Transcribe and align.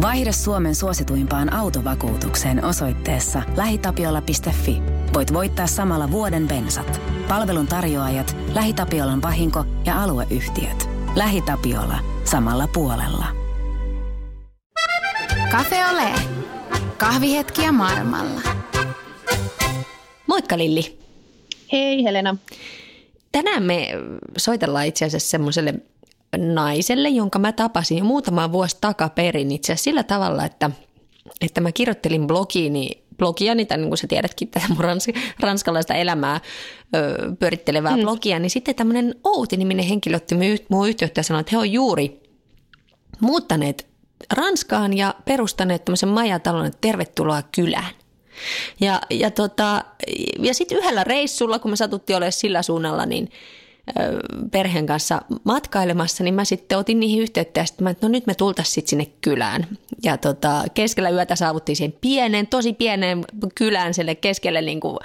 Vaihda 0.00 0.32
Suomen 0.32 0.74
suosituimpaan 0.74 1.52
autovakuutukseen 1.52 2.64
osoitteessa 2.64 3.42
lähitapiola.fi. 3.56 4.82
Voit 5.14 5.32
voittaa 5.32 5.66
samalla 5.66 6.10
vuoden 6.10 6.48
bensat. 6.48 7.00
Palvelun 7.28 7.66
tarjoajat, 7.66 8.36
LähiTapiolan 8.54 9.22
vahinko 9.22 9.64
ja 9.86 10.02
alueyhtiöt. 10.02 10.88
LähiTapiola. 11.16 11.98
Samalla 12.24 12.68
puolella. 12.74 13.26
Cafe 15.50 15.86
Ole. 15.86 16.12
Kahvihetkiä 16.96 17.72
maailmalla. 17.72 18.40
Moikka 20.26 20.58
Lilli. 20.58 20.98
Hei 21.72 22.04
Helena. 22.04 22.36
Tänään 23.32 23.62
me 23.62 23.88
soitellaan 24.38 24.86
itse 24.86 25.04
asiassa 25.04 25.30
semmoiselle 25.30 25.74
naiselle, 26.36 27.08
jonka 27.08 27.38
mä 27.38 27.52
tapasin 27.52 27.98
jo 27.98 28.04
muutama 28.04 28.52
vuosi 28.52 28.76
takaperin 28.80 29.52
itse 29.52 29.72
asiassa 29.72 29.84
sillä 29.84 30.02
tavalla, 30.02 30.44
että, 30.44 30.70
että 31.40 31.60
mä 31.60 31.72
kirjoittelin 31.72 32.26
blogiini 32.26 33.02
blogiani, 33.20 33.66
tai 33.66 33.78
niin 33.78 33.88
kuin 33.88 33.98
sä 33.98 34.06
tiedätkin, 34.06 34.48
tätä 34.48 34.66
mun 34.68 34.84
rans, 34.84 35.06
ranskalaista 35.40 35.94
elämää 35.94 36.40
ö, 36.96 37.32
pyörittelevää 37.38 37.96
mm. 37.96 38.02
blogia, 38.02 38.38
niin 38.38 38.50
sitten 38.50 38.74
tämmöinen 38.74 39.14
Outi-niminen 39.24 39.84
henkilö 39.84 40.16
otti 40.16 40.34
mun 40.68 40.88
yhteyttä 40.88 41.18
ja 41.18 41.22
sanoi, 41.22 41.40
että 41.40 41.50
he 41.52 41.58
on 41.58 41.72
juuri 41.72 42.20
muuttaneet 43.20 43.90
Ranskaan 44.32 44.96
ja 44.96 45.14
perustaneet 45.24 45.84
tämmöisen 45.84 46.08
majatalon, 46.08 46.66
että 46.66 46.78
tervetuloa 46.80 47.42
kylään. 47.42 47.94
Ja, 48.80 49.00
ja, 49.10 49.30
tota, 49.30 49.84
ja 50.38 50.54
sitten 50.54 50.78
yhdellä 50.78 51.04
reissulla, 51.04 51.58
kun 51.58 51.70
me 51.70 51.76
satuttiin 51.76 52.16
olemaan 52.16 52.32
sillä 52.32 52.62
suunnalla, 52.62 53.06
niin 53.06 53.28
perheen 54.50 54.86
kanssa 54.86 55.22
matkailemassa, 55.44 56.24
niin 56.24 56.34
mä 56.34 56.44
sitten 56.44 56.78
otin 56.78 57.00
niihin 57.00 57.22
yhteyttä 57.22 57.60
ja 57.60 57.64
sitten 57.64 57.84
mä, 57.84 57.90
että 57.90 58.06
no 58.06 58.12
nyt 58.12 58.26
me 58.26 58.34
tultaisiin 58.34 58.74
sitten 58.74 58.90
sinne 58.90 59.06
kylään. 59.20 59.66
Ja 60.02 60.16
tota, 60.16 60.64
keskellä 60.74 61.10
yötä 61.10 61.36
saavuttiin 61.36 61.76
siihen 61.76 61.94
pienen, 62.00 62.46
tosi 62.46 62.72
pienen 62.72 63.24
kylään 63.54 63.94
sille 63.94 64.14
keskelle, 64.14 64.62
niin 64.62 64.80
kuin, 64.80 64.98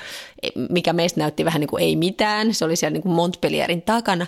mikä 0.70 0.94
meistä 0.94 1.20
näytti 1.20 1.46
vähän 1.46 1.60
niin 1.60 1.70
kuin 1.70 1.84
ei 1.84 1.96
mitään. 1.96 2.54
Se 2.54 2.66
oli 2.66 2.76
siellä 2.76 2.94
niin 2.94 3.04
kuin 3.04 3.16
Montpellierin 3.16 3.82
takana. 3.82 4.28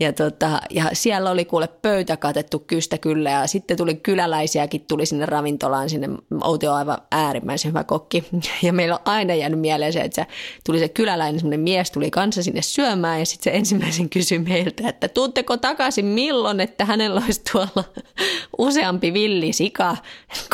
Ja, 0.00 0.12
tota, 0.12 0.60
ja 0.70 0.84
siellä 0.92 1.30
oli 1.30 1.44
kuule 1.44 1.68
pöytä 1.68 2.16
katettu 2.16 2.58
kystä 2.58 2.98
kyllä 2.98 3.30
ja 3.30 3.46
sitten 3.46 3.76
tuli 3.76 3.94
kyläläisiäkin 3.94 4.84
tuli 4.88 5.06
sinne 5.06 5.26
ravintolaan, 5.26 5.90
sinne 5.90 6.08
Outi 6.42 6.66
on 6.66 6.74
aivan 6.74 6.98
äärimmäisen 7.10 7.68
hyvä 7.68 7.84
kokki. 7.84 8.24
Ja 8.62 8.72
meillä 8.72 8.94
on 8.94 9.00
aina 9.04 9.34
jäänyt 9.34 9.60
mieleen 9.60 9.92
se, 9.92 10.00
että 10.00 10.22
se 10.22 10.26
tuli 10.66 10.78
se 10.78 10.88
kyläläinen, 10.88 11.40
semmoinen 11.40 11.60
mies 11.60 11.90
tuli 11.90 12.10
kanssa 12.10 12.42
sinne 12.42 12.62
syömään 12.62 13.18
ja 13.18 13.26
sitten 13.26 13.52
se 13.52 13.58
ensimmäisen 13.58 14.08
kysyi 14.08 14.38
meiltä, 14.38 14.88
että 14.88 15.08
tuutteko 15.08 15.56
takaisin 15.56 16.04
milloin, 16.04 16.60
että 16.60 16.84
hänellä 16.84 17.22
olisi 17.24 17.42
tuolla 17.52 17.84
useampi 18.58 19.12
villi 19.12 19.52
sika 19.52 19.96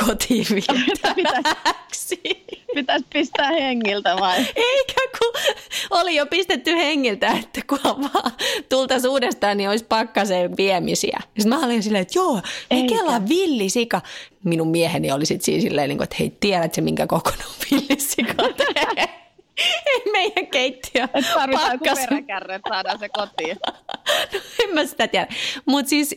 kotiin 0.07 0.47
vietäväksi. 0.51 2.21
Pitäisi 2.75 3.07
pistää 3.13 3.51
hengiltä 3.51 4.17
vai? 4.21 4.39
Eikä 4.39 5.01
kun 5.19 5.33
oli 5.91 6.17
jo 6.17 6.27
pistetty 6.27 6.77
hengiltä, 6.77 7.31
että 7.31 7.61
kun 7.67 7.79
vaan 7.85 8.33
tultaisiin 8.69 9.11
uudestaan, 9.11 9.36
niin 9.55 9.69
olisi 9.69 9.85
pakkaseen 9.85 10.57
viemisiä. 10.57 11.19
Sitten 11.25 11.49
mä 11.49 11.67
olin 11.67 11.83
silleen, 11.83 12.03
että 12.03 12.19
joo, 12.19 12.41
ei 12.71 12.87
kelaa 12.87 13.29
villisika. 13.29 14.01
Minun 14.45 14.69
mieheni 14.69 15.13
oli 15.13 15.27
sitten 15.27 15.45
siinä 15.45 15.61
silleen, 15.61 15.89
niin 15.89 16.03
että 16.03 16.17
hei, 16.19 16.37
tiedätkö 16.41 16.81
minkä 16.81 17.07
kokonaan 17.07 17.51
villisika 17.71 18.35
ei 19.87 20.13
meidän 20.13 20.47
keittiö. 20.47 21.05
Että 21.05 21.35
tarvitaan 21.35 21.75
että 21.75 22.69
saadaan 22.69 22.99
se 22.99 23.09
kotiin. 23.09 23.57
no 24.33 24.41
en 24.65 24.75
mä 24.75 24.87
sitä 24.87 25.09
tiedä. 25.09 25.27
Mutta 25.67 25.89
siis 25.89 26.15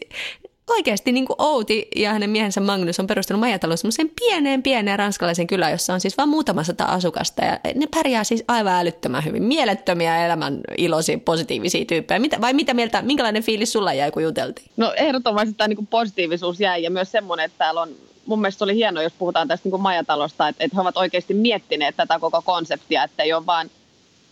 oikeasti 0.70 1.12
niin 1.12 1.26
kuin 1.26 1.36
Outi 1.40 1.88
ja 1.96 2.14
hänen 2.14 2.30
miehensä 2.30 2.62
Magnus 2.62 3.00
on 3.00 3.08
perustanut 3.08 3.40
majatalon 3.40 3.78
semmoiseen 3.78 4.12
pieneen 4.20 4.64
pieneen 4.64 5.00
ranskalaisen 5.00 5.48
kylään, 5.48 5.72
jossa 5.72 5.94
on 5.94 6.02
siis 6.02 6.18
vain 6.18 6.30
muutama 6.30 6.64
sata 6.64 6.86
asukasta 6.86 7.46
ja 7.46 7.60
ne 7.76 7.88
pärjää 7.96 8.24
siis 8.24 8.44
aivan 8.48 8.74
älyttömän 8.74 9.26
hyvin. 9.26 9.44
Mielettömiä 9.44 10.26
elämän 10.26 10.62
iloisia, 10.78 11.20
positiivisia 11.20 11.86
tyyppejä. 11.86 12.20
Mitä, 12.20 12.42
vai 12.42 12.54
mitä 12.54 12.74
mieltä, 12.74 13.02
minkälainen 13.02 13.44
fiilis 13.44 13.72
sulla 13.72 13.94
jäi, 13.94 14.12
kun 14.12 14.24
juteltiin? 14.24 14.68
No 14.78 14.94
ehdottomasti 14.96 15.54
tämä 15.54 15.68
niin 15.68 15.88
positiivisuus 15.88 16.60
jäi 16.60 16.84
ja 16.84 16.92
myös 16.92 17.12
semmoinen, 17.12 17.46
että 17.46 17.58
täällä 17.58 17.82
on 17.82 17.90
mun 18.26 18.42
mielestä 18.42 18.64
oli 18.64 18.76
hienoa, 18.76 19.04
jos 19.04 19.14
puhutaan 19.20 19.48
tästä 19.48 19.70
niin 19.70 19.82
majatalosta, 19.82 20.48
että, 20.48 20.64
että 20.64 20.78
he 20.78 20.82
ovat 20.82 20.98
oikeasti 20.98 21.34
miettineet 21.34 21.96
tätä 21.96 22.20
koko 22.20 22.42
konseptia, 22.42 23.04
että 23.04 23.24
ei 23.24 23.34
ole 23.34 23.46
vaan 23.46 23.70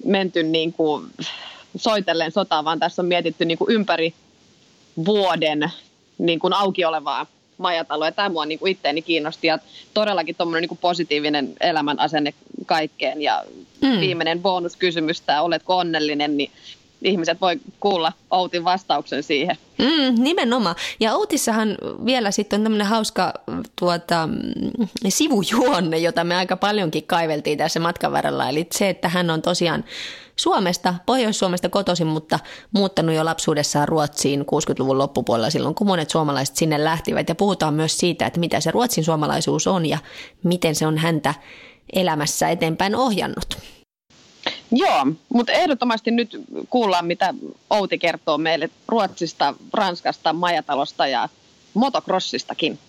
menty 0.06 0.44
niin 0.44 0.74
kuin 0.74 1.08
soitellen 1.78 2.32
sotaan, 2.32 2.66
vaan 2.66 2.80
tässä 2.80 3.02
on 3.02 3.08
mietitty 3.08 3.46
niin 3.46 3.58
kuin 3.58 3.72
ympäri 3.72 4.14
vuoden 5.06 5.72
niin 6.18 6.40
kuin 6.40 6.54
auki 6.54 6.86
olevaa 6.86 7.26
majataloa. 7.58 8.08
Ja 8.08 8.12
tämä 8.12 8.30
mua 8.30 8.46
niin 8.46 8.60
kuin 8.60 8.72
itteeni 8.72 9.02
kiinnosti 9.02 9.48
ja 9.48 9.60
todellakin 9.94 10.36
tuommoinen 10.36 10.70
niin 10.70 10.78
positiivinen 10.78 11.54
elämän 11.60 12.00
asenne 12.00 12.34
kaikkeen. 12.66 13.22
Ja 13.22 13.44
mm. 13.82 14.00
viimeinen 14.00 14.42
bonuskysymys, 14.42 15.22
tämä 15.22 15.42
oletko 15.42 15.78
onnellinen, 15.78 16.38
niin 16.38 16.52
ihmiset 17.04 17.42
voi 17.42 17.60
kuulla 17.80 18.14
Outin 18.32 18.64
vastauksen 18.64 19.24
siihen. 19.24 19.58
Mm, 19.78 20.24
nimenomaan. 20.24 20.76
Ja 21.00 21.16
Outissahan 21.16 21.78
vielä 22.06 22.32
sitten 22.32 22.60
on 22.60 22.64
tämmöinen 22.64 22.88
hauska 22.88 23.34
tuota, 23.80 24.30
sivujuonne, 25.10 25.98
jota 25.98 26.24
me 26.24 26.36
aika 26.36 26.58
paljonkin 26.58 27.04
kaiveltiin 27.04 27.58
tässä 27.58 27.80
matkan 27.80 28.12
varrella. 28.12 28.50
Eli 28.50 28.68
se, 28.72 28.90
että 28.90 29.10
hän 29.10 29.30
on 29.30 29.42
tosiaan 29.42 29.84
Suomesta, 30.36 30.94
Pohjois-Suomesta 31.06 31.70
kotoisin, 31.70 32.08
mutta 32.08 32.40
muuttanut 32.72 33.16
jo 33.16 33.26
lapsuudessaan 33.26 33.88
Ruotsiin 33.88 34.42
60-luvun 34.42 34.98
loppupuolella 34.98 35.50
silloin, 35.50 35.76
kun 35.76 35.88
monet 35.88 36.10
suomalaiset 36.10 36.56
sinne 36.56 36.84
lähtivät. 36.84 37.30
Ja 37.30 37.36
puhutaan 37.36 37.74
myös 37.74 37.98
siitä, 37.98 38.26
että 38.26 38.40
mitä 38.40 38.60
se 38.60 38.72
ruotsin 38.72 39.04
suomalaisuus 39.04 39.68
on 39.68 39.86
ja 39.86 39.98
miten 40.44 40.76
se 40.76 40.88
on 40.88 40.98
häntä 40.98 41.34
elämässä 41.94 42.50
eteenpäin 42.50 42.96
ohjannut. 42.96 43.77
Joo, 44.72 45.08
mutta 45.30 45.52
ehdottomasti 45.52 46.12
nyt 46.12 46.42
kuullaan, 46.70 47.06
mitä 47.06 47.34
Outi 47.70 47.98
kertoo 47.98 48.38
meille 48.38 48.70
Ruotsista, 48.88 49.54
Ranskasta, 49.74 50.34
Majatalosta 50.34 51.08
ja 51.08 51.30
motocrossistakin. 51.74 52.80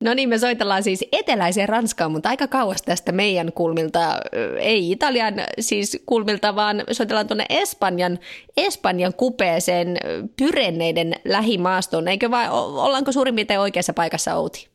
No 0.00 0.14
niin, 0.14 0.28
me 0.28 0.38
soitellaan 0.38 0.82
siis 0.82 1.04
eteläiseen 1.12 1.68
Ranskaan, 1.68 2.12
mutta 2.12 2.28
aika 2.28 2.46
kauas 2.46 2.82
tästä 2.82 3.12
meidän 3.12 3.52
kulmilta, 3.52 4.20
ei 4.58 4.90
Italian 4.90 5.34
siis 5.60 6.02
kulmilta, 6.06 6.56
vaan 6.56 6.84
soitellaan 6.92 7.26
tuonne 7.26 7.46
Espanjan, 7.48 8.18
Espanjan 8.56 9.14
kupeeseen 9.14 9.98
Pyrenneiden 10.36 11.14
lähimaastoon. 11.24 12.08
Eikö 12.08 12.30
vai, 12.30 12.48
ollaanko 12.50 13.12
suurin 13.12 13.34
piirtein 13.34 13.60
oikeassa 13.60 13.92
paikassa 13.92 14.34
Outi? 14.34 14.68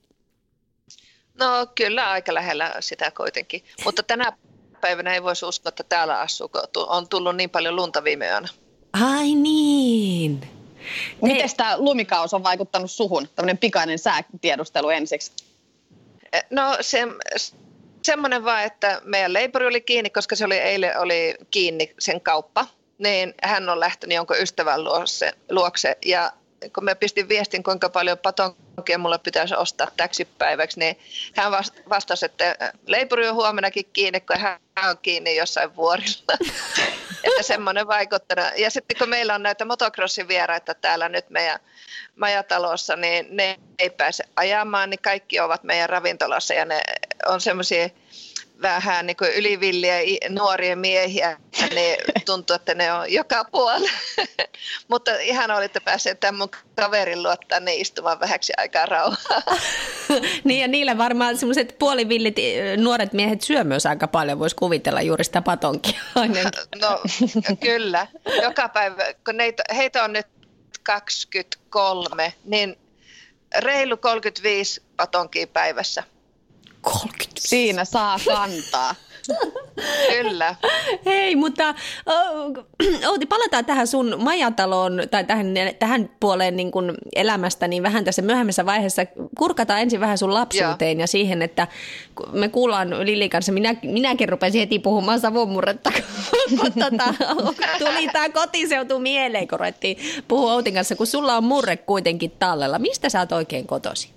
No 1.40 1.68
kyllä 1.76 2.10
aika 2.10 2.34
lähellä 2.34 2.74
sitä 2.80 3.12
kuitenkin, 3.18 3.64
mutta 3.86 4.04
tänä 4.04 4.34
päivänä 4.82 5.14
ei 5.14 5.24
voisi 5.24 5.46
uskoa, 5.46 5.70
että 5.70 5.84
täällä 5.84 6.20
asuu, 6.20 6.50
kun 6.50 6.62
on 6.88 7.08
tullut 7.08 7.36
niin 7.36 7.50
paljon 7.50 7.76
lunta 7.76 8.04
viime 8.04 8.28
yönä. 8.28 8.48
Ai 8.94 9.36
niin. 9.36 10.42
Miten 11.22 11.50
tämä 11.58 11.78
lumikaus 11.78 12.34
on 12.34 12.44
vaikuttanut 12.44 12.92
suhun? 12.92 13.30
Tämmöinen 13.36 13.58
pikainen 13.58 14.00
säätiedustelu 14.00 14.90
ensiksi. 14.90 15.32
E, 16.34 16.40
no 16.50 16.78
se, 16.82 17.08
semmoinen 18.02 18.44
vaan, 18.44 18.64
että 18.64 19.02
meidän 19.06 19.34
leipuri 19.34 19.66
oli 19.66 19.82
kiinni, 19.82 20.10
koska 20.10 20.36
se 20.36 20.46
oli 20.46 20.58
eilen 20.58 21.00
oli 21.00 21.36
kiinni 21.52 21.94
sen 22.00 22.22
kauppa. 22.22 22.68
Niin 22.98 23.34
hän 23.44 23.70
on 23.70 23.80
lähtenyt 23.80 24.16
jonkun 24.16 24.42
ystävän 24.42 24.84
luokse, 24.84 25.34
luokse 25.50 25.98
ja 26.06 26.32
kun 26.76 26.84
mä 26.84 26.96
pistin 26.96 27.30
viestin, 27.30 27.64
kuinka 27.64 27.90
paljon 27.90 28.18
patonkia 28.18 28.98
mulle 28.98 29.20
pitäisi 29.20 29.56
ostaa 29.56 29.88
täksi 29.98 30.26
päiväksi, 30.26 30.80
niin 30.80 31.00
hän 31.36 31.52
vastasi, 31.90 32.26
että 32.26 32.74
leipuri 32.88 33.28
on 33.28 33.36
huomenakin 33.36 33.86
kiinni, 33.94 34.22
kun 34.22 34.40
hän 34.40 34.60
on 34.90 34.98
kiinni 35.02 35.36
jossain 35.36 35.76
vuorilla. 35.76 36.38
että 37.24 37.44
semmoinen 37.44 37.88
vaikuttanut. 37.88 38.46
Ja 38.58 38.70
sitten 38.70 38.98
kun 38.98 39.10
meillä 39.10 39.36
on 39.36 39.44
näitä 39.44 39.66
motocrossin 39.66 40.28
vieraita 40.28 40.74
täällä 40.74 41.10
nyt 41.10 41.30
meidän 41.30 41.60
majatalossa, 42.16 42.96
niin 42.96 43.28
ne 43.30 43.60
ei 43.80 43.90
pääse 43.90 44.24
ajamaan, 44.36 44.90
niin 44.90 45.02
kaikki 45.02 45.40
ovat 45.40 45.64
meidän 45.64 45.90
ravintolassa 45.90 46.54
ja 46.54 46.66
ne 46.66 46.82
on 47.26 47.42
semmoisia 47.42 47.90
vähän 48.62 49.06
niin 49.06 49.18
kuin 49.18 49.34
ylivilliä 49.34 49.98
nuoria 50.30 50.76
miehiä, 50.76 51.38
niin 51.74 51.98
tuntuu, 52.26 52.56
että 52.56 52.76
ne 52.76 52.94
on 52.94 53.14
joka 53.14 53.46
puolella. 53.46 53.90
Mutta 54.88 55.20
ihan 55.20 55.52
olitte 55.52 55.80
päässeet 55.80 56.20
tämän 56.20 56.36
mun 56.36 56.50
kaverin 56.76 57.24
luottaa 57.24 57.60
ne 57.60 57.76
istumaan 57.76 58.20
vähäksi 58.20 58.54
aikaa 58.58 58.86
rauhaa. 58.86 59.42
niin 60.44 60.62
ja 60.62 60.68
niillä 60.68 60.98
varmaan 60.98 61.38
semmoiset 61.38 61.76
puolivillit 61.80 62.40
eh, 62.40 62.78
nuoret 62.78 63.14
miehet 63.14 63.42
syö 63.42 63.64
myös 63.64 63.86
aika 63.86 64.08
paljon, 64.08 64.40
voisi 64.40 64.56
kuvitella 64.56 65.02
juuri 65.02 65.24
sitä 65.24 65.42
patonkia. 65.42 66.02
no 66.82 67.02
kyllä, 67.60 68.08
joka 68.42 68.70
päivä, 68.70 69.04
kun 69.26 69.38
neitä, 69.38 69.64
heitä 69.76 70.04
on 70.04 70.14
nyt 70.14 70.28
23, 70.84 72.34
niin 72.46 72.78
reilu 73.60 73.98
35 73.98 74.82
patonkia 74.98 75.48
päivässä. 75.48 76.04
30. 77.42 77.48
Siinä 77.50 77.86
saa 77.86 78.18
kantaa. 78.26 78.96
Kyllä. 80.12 80.56
Hei, 81.06 81.36
mutta 81.36 81.76
Outi, 83.08 83.26
palataan 83.26 83.66
tähän 83.66 83.88
sun 83.88 84.16
majataloon 84.20 85.02
tai 85.12 85.24
tähän, 85.24 85.54
tähän 85.80 86.10
puoleen 86.20 86.56
niin 86.56 86.72
kuin 86.72 86.94
elämästä 87.16 87.68
niin 87.68 87.84
vähän 87.84 88.06
tässä 88.06 88.22
myöhemmässä 88.22 88.66
vaiheessa. 88.66 89.02
Kurkataan 89.38 89.82
ensin 89.82 90.00
vähän 90.00 90.18
sun 90.18 90.34
lapsuuteen 90.34 90.98
Joo. 90.98 91.04
ja 91.04 91.08
siihen, 91.08 91.42
että 91.42 91.68
me 92.32 92.50
kuullaan 92.50 93.06
Lili 93.06 93.30
kanssa, 93.30 93.52
minä, 93.52 93.76
minäkin 93.84 94.30
rupesin 94.30 94.60
heti 94.60 94.80
puhumaan 94.80 95.20
savonmurretta, 95.20 95.92
kun 96.50 96.74
tota, 96.74 97.14
tuli 97.80 98.08
tämä 98.14 98.30
kotiseutu 98.30 99.00
mieleen, 99.00 99.48
kun 99.48 99.60
ruvettiin 99.60 99.98
puhua 100.28 100.54
Outin 100.54 100.74
kanssa, 100.74 100.96
kun 100.96 101.08
sulla 101.08 101.38
on 101.38 101.44
murre 101.44 101.78
kuitenkin 101.78 102.32
tallella. 102.32 102.80
Mistä 102.80 103.10
sä 103.10 103.20
oot 103.20 103.32
oikein 103.32 103.68
kotosi? 103.68 104.10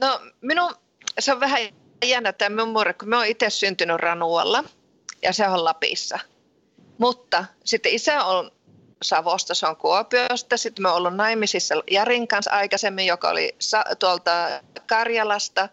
No 0.00 0.20
minun, 0.40 0.70
se 1.18 1.32
on 1.32 1.40
vähän 1.40 1.60
jännä 2.04 2.32
tämä 2.32 2.56
minun 2.56 2.68
murre, 2.68 2.92
kun 2.92 3.08
mä 3.08 3.16
oon 3.16 3.26
itse 3.26 3.50
syntynyt 3.50 3.96
Ranualla 3.96 4.64
ja 5.22 5.32
se 5.32 5.48
on 5.48 5.64
Lapissa. 5.64 6.18
Mutta 6.98 7.44
sitten 7.64 7.92
isä 7.92 8.24
on 8.24 8.50
Savosta, 9.02 9.54
se 9.54 9.66
on 9.66 9.76
Kuopiosta. 9.76 10.56
Sitten 10.56 10.82
mä 10.82 10.88
oon 10.88 10.98
ollut 10.98 11.14
naimisissa 11.14 11.74
Jarin 11.90 12.28
kanssa 12.28 12.50
aikaisemmin, 12.50 13.06
joka 13.06 13.28
oli 13.28 13.56
tuolta 13.98 14.60
Karjalasta. 14.86 15.68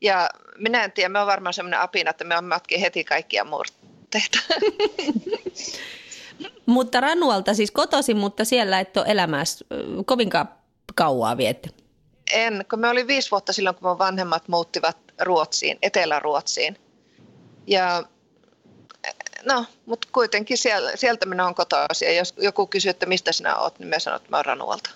Ja 0.00 0.28
minä 0.58 0.84
en 0.84 0.92
tiedä, 0.92 1.08
mä 1.08 1.18
oon 1.18 1.26
varmaan 1.26 1.54
semmoinen 1.54 1.80
apina, 1.80 2.10
että 2.10 2.24
me 2.24 2.38
on 2.38 2.44
matki 2.44 2.80
heti 2.80 3.04
kaikkia 3.04 3.44
murteita. 3.44 4.38
mutta 6.66 7.00
Ranualta 7.00 7.54
siis 7.54 7.70
kotosi, 7.70 8.14
mutta 8.14 8.44
siellä 8.44 8.80
et 8.80 8.96
ole 8.96 9.06
elämässä 9.08 9.64
kovinkaan 10.06 10.48
kauaa 10.94 11.36
vietty. 11.36 11.70
En, 12.32 12.64
kun 12.70 12.80
me 12.80 12.88
oli 12.88 13.06
viisi 13.06 13.30
vuotta 13.30 13.52
silloin, 13.52 13.76
kun 13.76 13.88
mun 13.88 13.98
vanhemmat 13.98 14.48
muuttivat 14.48 14.96
Ruotsiin, 15.20 15.78
Etelä-Ruotsiin. 15.82 16.78
Ja 17.66 18.04
no, 19.44 19.64
mutta 19.86 20.08
kuitenkin 20.12 20.58
siellä, 20.58 20.92
sieltä 20.94 21.26
minä 21.26 21.44
olen 21.44 21.54
kotoisin. 21.54 22.08
Ja 22.08 22.14
jos 22.14 22.34
joku 22.38 22.66
kysyy, 22.66 22.90
että 22.90 23.06
mistä 23.06 23.32
sinä 23.32 23.56
olet, 23.56 23.78
niin 23.78 23.86
minä 23.86 23.98
sanon, 23.98 24.16
että 24.16 24.30
mä 24.30 24.36
olen 24.36 24.44
Ranualta. 24.44 24.90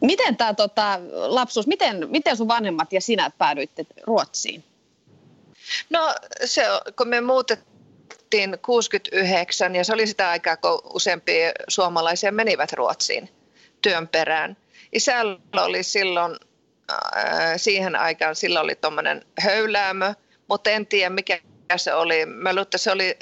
Miten 0.00 0.36
tämä 0.36 0.54
tota, 0.54 1.00
lapsuus, 1.12 1.66
miten, 1.66 2.10
miten 2.10 2.36
sun 2.36 2.48
vanhemmat 2.48 2.92
ja 2.92 3.00
sinä 3.00 3.30
päädyitte 3.38 3.86
Ruotsiin? 4.02 4.64
No 5.90 6.14
se, 6.44 6.64
kun 6.96 7.08
me 7.08 7.20
muutettiin 7.20 8.58
69 8.62 9.74
ja 9.74 9.84
se 9.84 9.92
oli 9.92 10.06
sitä 10.06 10.30
aikaa, 10.30 10.56
kun 10.56 10.80
useampia 10.94 11.52
suomalaisia 11.68 12.32
menivät 12.32 12.72
Ruotsiin 12.72 13.30
työn 13.82 14.08
perään. 14.08 14.56
Isällä 14.96 15.62
oli 15.62 15.82
silloin 15.82 16.36
siihen 17.56 17.96
aikaan, 17.96 18.36
silloin 18.36 18.64
oli 18.64 18.74
tuommoinen 18.74 19.22
höyläämö, 19.40 20.14
mutta 20.48 20.70
en 20.70 20.86
tiedä 20.86 21.10
mikä 21.10 21.38
se 21.76 21.94
oli. 21.94 22.26
Mä 22.26 22.50
luulen, 22.50 22.62
että 22.62 22.78
se 22.78 22.92
oli, 22.92 23.18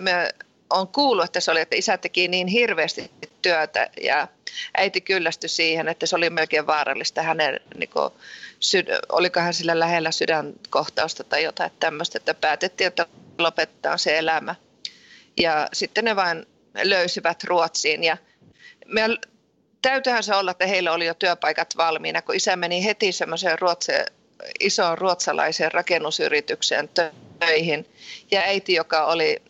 mä 0.00 0.28
on 0.70 0.88
kuullut, 0.88 1.24
että 1.24 1.40
se 1.40 1.50
oli, 1.50 1.60
että 1.60 1.76
isä 1.76 1.98
teki 1.98 2.28
niin 2.28 2.46
hirveästi 2.46 3.10
työtä 3.42 3.90
ja 4.02 4.28
äiti 4.76 5.00
kyllästyi 5.00 5.48
siihen, 5.48 5.88
että 5.88 6.06
se 6.06 6.16
oli 6.16 6.30
melkein 6.30 6.66
vaarallista 6.66 7.22
hänen, 7.22 7.60
niin 7.76 7.90
kuin, 7.90 8.10
syd- 8.60 9.00
olikohan 9.08 9.54
sillä 9.54 9.78
lähellä 9.78 10.10
sydänkohtausta 10.10 11.24
tai 11.24 11.42
jotain 11.42 11.70
tämmöistä, 11.80 12.18
että 12.18 12.34
päätettiin, 12.34 12.88
että 12.88 13.06
lopettaa 13.38 13.96
se 13.96 14.18
elämä. 14.18 14.54
Ja 15.40 15.68
sitten 15.72 16.04
ne 16.04 16.16
vain 16.16 16.46
löysivät 16.82 17.44
Ruotsiin 17.44 18.04
ja 18.04 18.16
me 18.86 19.04
täytyyhän 19.82 20.22
se 20.22 20.34
olla, 20.34 20.50
että 20.50 20.66
heillä 20.66 20.92
oli 20.92 21.06
jo 21.06 21.14
työpaikat 21.14 21.76
valmiina, 21.76 22.22
kun 22.22 22.34
isä 22.34 22.56
meni 22.56 22.84
heti 22.84 23.12
semmoiseen 23.12 23.58
ruotsi, 23.58 23.92
isoon 24.60 24.98
ruotsalaiseen 24.98 25.72
rakennusyritykseen 25.72 26.88
töihin. 27.38 27.86
Ja 28.30 28.40
äiti, 28.40 28.74
joka 28.74 29.06
oli 29.06 29.42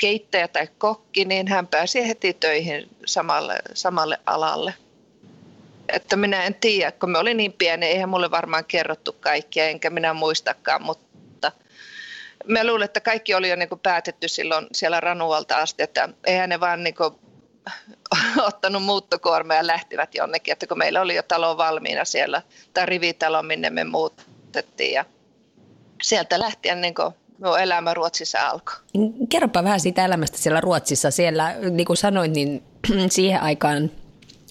keittäjä 0.00 0.48
tai 0.48 0.68
kokki, 0.78 1.24
niin 1.24 1.48
hän 1.48 1.66
pääsi 1.66 2.08
heti 2.08 2.34
töihin 2.34 2.88
samalle, 3.06 3.56
samalle 3.74 4.18
alalle. 4.26 4.74
Että 5.88 6.16
minä 6.16 6.44
en 6.44 6.54
tiedä, 6.54 6.92
kun 6.92 7.10
me 7.10 7.18
olin 7.18 7.36
niin 7.36 7.52
pieni, 7.52 7.86
eihän 7.86 8.08
mulle 8.08 8.30
varmaan 8.30 8.64
kerrottu 8.64 9.12
kaikkia, 9.12 9.68
enkä 9.68 9.90
minä 9.90 10.14
muistakaan, 10.14 10.82
mutta 10.82 11.52
mä 12.46 12.66
luulen, 12.66 12.84
että 12.84 13.00
kaikki 13.00 13.34
oli 13.34 13.48
jo 13.48 13.56
niin 13.56 13.68
päätetty 13.82 14.28
silloin 14.28 14.66
siellä 14.72 15.00
Ranualta 15.00 15.56
asti, 15.56 15.82
että 15.82 16.08
eihän 16.26 16.48
ne 16.48 16.60
vaan 16.60 16.84
niin 16.84 16.94
ottanut 18.48 18.82
muuttokuorma 18.82 19.54
ja 19.54 19.66
lähtivät 19.66 20.14
jonnekin, 20.14 20.52
että 20.52 20.66
kun 20.66 20.78
meillä 20.78 21.00
oli 21.00 21.14
jo 21.14 21.22
talo 21.22 21.56
valmiina 21.56 22.04
siellä, 22.04 22.42
tai 22.74 22.86
rivitalo, 22.86 23.42
minne 23.42 23.70
me 23.70 23.84
muutettiin 23.84 24.92
ja 24.92 25.04
sieltä 26.02 26.40
lähtien 26.40 26.80
niin 26.80 26.94
kuin 26.94 27.14
elämä 27.60 27.94
Ruotsissa 27.94 28.48
alkoi. 28.48 28.74
Kerropa 29.28 29.64
vähän 29.64 29.80
siitä 29.80 30.04
elämästä 30.04 30.38
siellä 30.38 30.60
Ruotsissa. 30.60 31.10
Siellä, 31.10 31.54
niin 31.70 31.86
kuin 31.86 31.96
sanoit, 31.96 32.32
niin 32.32 32.62
siihen 33.10 33.40
aikaan 33.40 33.90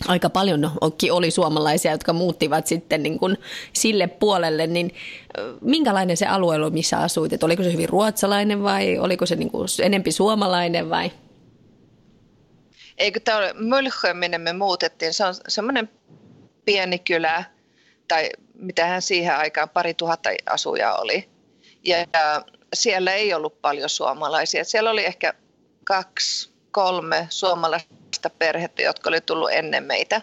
aika 0.07 0.30
paljon 0.30 0.71
oli 1.12 1.31
suomalaisia, 1.31 1.92
jotka 1.92 2.13
muuttivat 2.13 2.68
sitten 2.68 3.04
niin 3.04 3.19
kuin 3.19 3.38
sille 3.74 4.07
puolelle, 4.07 4.68
niin 4.68 4.94
minkälainen 5.62 6.18
se 6.18 6.25
alue 6.25 6.56
oli, 6.56 6.71
missä 6.71 7.00
asuit? 7.00 7.33
Et 7.33 7.44
oliko 7.44 7.63
se 7.63 7.74
hyvin 7.74 7.89
ruotsalainen 7.89 8.63
vai 8.63 9.00
oliko 9.00 9.25
se 9.25 9.36
niin 9.36 9.51
kuin 9.51 9.68
enempi 9.81 10.12
suomalainen 10.12 10.89
vai? 10.89 11.12
Eikö 12.98 13.19
tämä 13.19 13.38
ole 13.38 13.54
Mölchö, 13.54 14.13
minne 14.13 14.38
me 14.38 14.54
muutettiin, 14.54 15.13
se 15.13 15.25
on 15.25 15.34
semmoinen 15.48 15.90
pieni 16.66 17.00
kylä, 17.00 17.44
tai 18.07 18.30
mitähän 18.54 19.01
siihen 19.01 19.36
aikaan 19.36 19.69
pari 19.69 19.94
tuhatta 19.94 20.30
asuja 20.45 20.94
oli. 20.94 21.30
Ja, 21.84 21.98
ja 21.98 22.44
siellä 22.74 23.13
ei 23.13 23.34
ollut 23.34 23.62
paljon 23.62 23.90
suomalaisia. 23.90 24.63
Siellä 24.63 24.92
oli 24.92 25.06
ehkä 25.06 25.34
kaksi, 25.84 26.54
kolme 26.72 27.28
suomalaista 27.30 28.30
perhettä, 28.40 28.81
jotka 28.81 29.10
oli 29.10 29.22
tullut 29.22 29.51
ennen 29.51 29.84
meitä. 29.84 30.22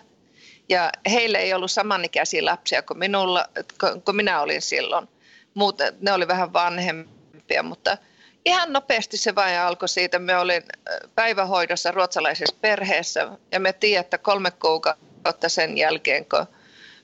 Ja 0.69 0.91
heille 1.11 1.39
ei 1.39 1.55
ollut 1.55 1.71
samanikäisiä 1.71 2.45
lapsia 2.45 2.83
kuin, 2.83 2.99
minulla, 2.99 3.47
kuin 4.05 4.17
minä 4.17 4.41
olin 4.41 4.63
silloin. 4.63 5.09
Muuten, 5.55 5.95
ne 6.01 6.13
oli 6.13 6.29
vähän 6.29 6.53
vanhempia, 6.53 7.63
mutta– 7.63 7.97
Ihan 8.45 8.73
nopeasti 8.73 9.17
se 9.17 9.35
vain 9.35 9.59
alkoi 9.59 9.89
siitä. 9.89 10.19
Me 10.19 10.37
olin 10.39 10.63
päivähoidossa 11.15 11.91
ruotsalaisessa 11.91 12.57
perheessä 12.61 13.29
ja 13.53 13.61
me 13.61 13.73
tiedän, 13.73 14.01
että 14.01 14.19
kolme 14.19 14.51
kuukautta 14.51 15.49
sen 15.49 15.79
jälkeen, 15.79 16.25
kun 16.25 16.47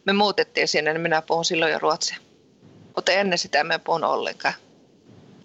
me 0.04 0.12
muutettiin 0.12 0.68
sinne, 0.68 0.92
niin 0.92 1.00
minä 1.00 1.22
puhun 1.22 1.44
silloin 1.44 1.72
jo 1.72 1.78
ruotsia. 1.78 2.16
Mutta 2.96 3.12
ennen 3.12 3.38
sitä 3.38 3.64
me 3.64 3.78
puhun 3.78 4.04
ollenkaan. 4.04 4.54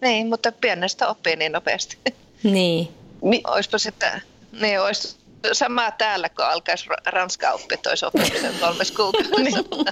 Niin, 0.01 0.27
mutta 0.27 0.51
pienestä 0.51 1.07
oppii 1.07 1.35
niin 1.35 1.51
nopeasti. 1.51 1.97
Niin. 2.43 2.87
Mi- 3.23 3.41
Oispa 3.47 3.77
sitä, 3.77 4.21
niin 4.61 4.81
olisi 4.81 5.17
samaa 5.53 5.91
täällä, 5.91 6.29
kun 6.29 6.45
alkaisi 6.45 6.85
ranska 7.05 7.51
oppia, 7.51 7.77
olisi 7.89 8.05
oppimisen 8.05 8.53
kolmes 8.59 8.91
kuukaudessa. 8.91 9.39
niin. 9.41 9.89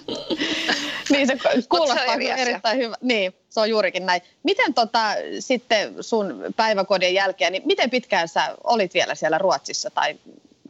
niin 1.10 1.28
se 1.28 1.38
kuulostaa 1.70 2.16
se 2.18 2.34
erittäin 2.38 2.78
hyvä. 2.78 2.96
Niin, 3.02 3.36
se 3.50 3.60
on 3.60 3.70
juurikin 3.70 4.06
näin. 4.06 4.22
Miten 4.44 4.74
tota, 4.74 5.00
sitten 5.40 6.04
sun 6.04 6.46
päiväkodin 6.56 7.14
jälkeen, 7.14 7.52
niin 7.52 7.64
miten 7.66 7.90
pitkään 7.90 8.28
sä 8.28 8.56
olit 8.64 8.94
vielä 8.94 9.16
siellä 9.16 9.38
Ruotsissa 9.38 9.90
tai 9.90 10.20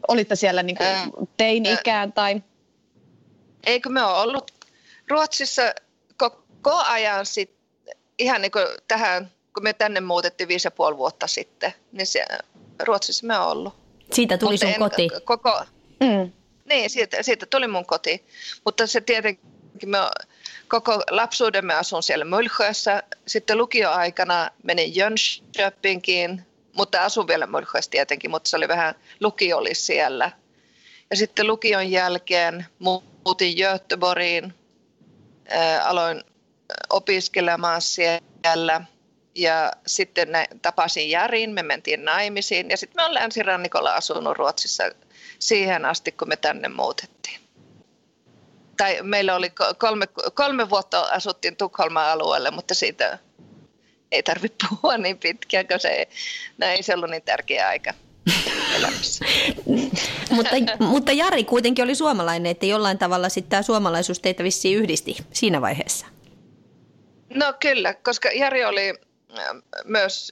olitte 0.08 0.36
siellä 0.36 0.64
niin 0.64 0.78
kuin 0.78 1.28
teini-ikään 1.38 2.14
tai? 2.14 2.42
Eikö 3.66 3.90
me 3.90 4.04
ole 4.04 4.18
ollut 4.18 4.52
Ruotsissa 5.10 5.74
koko 6.18 6.76
ajan 6.76 7.26
sit, 7.26 7.52
ihan 8.18 8.42
niin 8.42 8.52
kuin 8.52 8.66
tähän, 8.88 9.32
kun 9.54 9.64
me 9.64 9.74
tänne 9.74 10.00
muutettiin 10.00 10.48
viisi 10.48 10.68
ja 10.68 10.72
puoli 10.72 10.98
vuotta 10.98 11.28
sitten, 11.28 11.74
niin 11.92 12.08
se, 12.08 12.26
Ruotsissa 12.84 13.28
me 13.28 13.38
on 13.38 13.48
ollut. 13.48 13.89
Siitä 14.14 14.38
tuli 14.38 14.52
Mutta 14.52 14.66
sun 14.66 14.74
en, 14.74 14.80
koti. 14.80 15.08
Koko, 15.24 15.66
mm. 16.00 16.32
Niin, 16.66 16.90
siitä, 16.90 17.24
siitä 17.24 17.46
tuli 17.46 17.68
mun 17.68 17.86
koti. 17.86 18.26
Mutta 18.66 18.88
se 18.88 19.02
tietenkin, 19.02 19.50
me 19.86 19.98
koko 20.68 21.02
lapsuuden 21.10 21.66
mä 21.66 21.78
asun 21.78 22.04
siellä 22.04 22.26
Mölchössä. 22.26 23.04
Sitten 23.28 23.58
lukioaikana 23.58 24.50
menin 24.64 24.96
Jönköpinkiin, 24.96 26.42
mutta 26.74 27.04
asun 27.04 27.28
vielä 27.28 27.48
Mölchössä 27.48 27.92
tietenkin, 27.92 28.32
mutta 28.32 28.50
se 28.50 28.58
oli 28.58 28.68
vähän, 28.68 28.96
lukio 29.20 29.58
oli 29.58 29.76
siellä. 29.76 30.32
Ja 31.10 31.16
sitten 31.16 31.48
lukion 31.48 31.92
jälkeen 31.92 32.66
muutin 32.80 33.58
Göteborgiin, 33.58 34.54
aloin 35.84 36.24
opiskelemaan 36.90 37.82
siellä– 37.82 38.82
ja 39.42 39.72
sitten 39.88 40.30
tapasin 40.62 41.10
Jarin, 41.10 41.52
me 41.52 41.64
mentiin 41.64 42.06
naimisiin 42.06 42.70
ja 42.70 42.78
sitten 42.78 42.96
me 42.96 43.04
olen 43.04 43.14
länsirannikolla 43.14 43.94
asunut 43.94 44.38
Ruotsissa 44.38 44.84
siihen 45.40 45.86
asti, 45.86 46.12
kun 46.12 46.28
me 46.28 46.36
tänne 46.36 46.70
muutettiin. 46.70 47.40
Tai 48.78 49.00
meillä 49.02 49.36
oli 49.36 49.52
kolme, 49.78 50.08
kolme 50.34 50.70
vuotta 50.70 51.00
asuttiin 51.00 51.56
Tukholman 51.56 52.10
alueelle, 52.10 52.52
mutta 52.52 52.74
siitä 52.76 53.18
ei 54.12 54.24
tarvitse 54.24 54.68
puhua 54.70 54.98
niin 54.98 55.18
pitkään, 55.18 55.68
koska 55.68 55.80
se, 55.80 56.08
no 56.58 56.68
ei 56.68 56.84
se 56.84 56.94
ollut 56.94 57.10
niin 57.10 57.24
tärkeä 57.24 57.68
aika 57.68 57.94
elämässä. 58.76 59.26
mutta, 60.36 60.56
mutta 60.80 61.12
Jari 61.12 61.44
kuitenkin 61.44 61.84
oli 61.84 61.96
suomalainen, 61.96 62.52
että 62.52 62.66
jollain 62.66 62.98
tavalla 62.98 63.30
sitten 63.30 63.50
tämä 63.50 63.62
suomalaisuus 63.62 64.20
teitä 64.20 64.44
vissiin 64.44 64.78
yhdisti 64.78 65.18
siinä 65.34 65.62
vaiheessa. 65.62 66.06
No 67.34 67.54
kyllä, 67.60 67.94
koska 67.94 68.30
Jari 68.32 68.66
oli 68.66 68.94
myös 69.86 70.32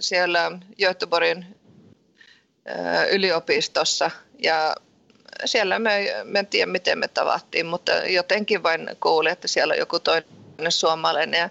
siellä 0.00 0.58
Göteborgin 0.78 1.46
yliopistossa. 3.10 4.10
Ja 4.38 4.74
siellä 5.44 5.78
me, 5.78 6.14
me 6.24 6.38
en 6.38 6.46
tiedä 6.46 6.72
miten 6.72 6.98
me 6.98 7.08
tavattiin, 7.08 7.66
mutta 7.66 7.92
jotenkin 7.92 8.62
vain 8.62 8.90
kuulin, 9.00 9.32
että 9.32 9.48
siellä 9.48 9.72
on 9.72 9.78
joku 9.78 10.00
toinen 10.00 10.72
suomalainen. 10.72 11.40
Ja 11.40 11.50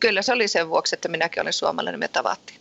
kyllä 0.00 0.22
se 0.22 0.32
oli 0.32 0.48
sen 0.48 0.70
vuoksi, 0.70 0.94
että 0.94 1.08
minäkin 1.08 1.42
olen 1.42 1.52
suomalainen, 1.52 2.00
me 2.00 2.08
tavattiin. 2.08 2.60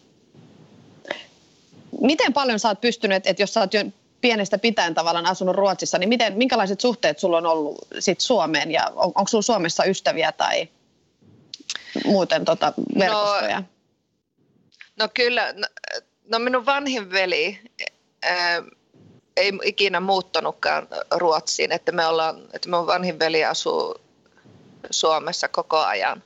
Miten 2.01 2.34
paljon 2.34 2.60
sä 2.60 2.67
oot 2.67 2.81
pystynyt, 2.81 3.27
että 3.27 3.43
jos 3.43 3.53
sä 3.53 3.60
oot 3.60 3.74
jo 3.74 3.84
pienestä 4.22 4.58
pitäen 4.58 4.93
tavallaan 4.93 5.25
asunut 5.25 5.55
Ruotsissa, 5.55 5.98
niin 5.98 6.10
miten, 6.10 6.38
minkälaiset 6.38 6.81
suhteet 6.81 7.20
sulla 7.20 7.38
on 7.38 7.46
ollut 7.46 7.88
sit 8.00 8.22
Suomeen? 8.22 8.72
Ja 8.72 8.91
on, 8.96 9.12
onko 9.15 9.27
sulla 9.27 9.41
Suomessa 9.41 9.84
ystäviä 9.84 10.31
tai 10.31 10.70
muuten 12.05 12.45
tota 12.45 12.74
verkostoja? 13.00 13.60
No, 13.60 13.65
no 15.00 15.10
kyllä, 15.13 15.53
no, 15.53 15.67
no 16.27 16.39
minun 16.39 16.65
vanhin 16.65 17.12
veli 17.12 17.60
ää, 18.24 18.63
ei 19.38 19.51
ikinä 19.63 20.00
muuttanutkaan 20.00 20.88
Ruotsiin, 21.12 21.71
että 21.71 21.91
me 21.91 22.05
ollaan, 22.05 22.41
että 22.53 22.69
minun 22.69 22.88
vanhin 22.88 23.19
veli 23.19 23.45
asuu 23.45 23.95
Suomessa 24.91 25.48
koko 25.48 25.77
ajan. 25.77 26.24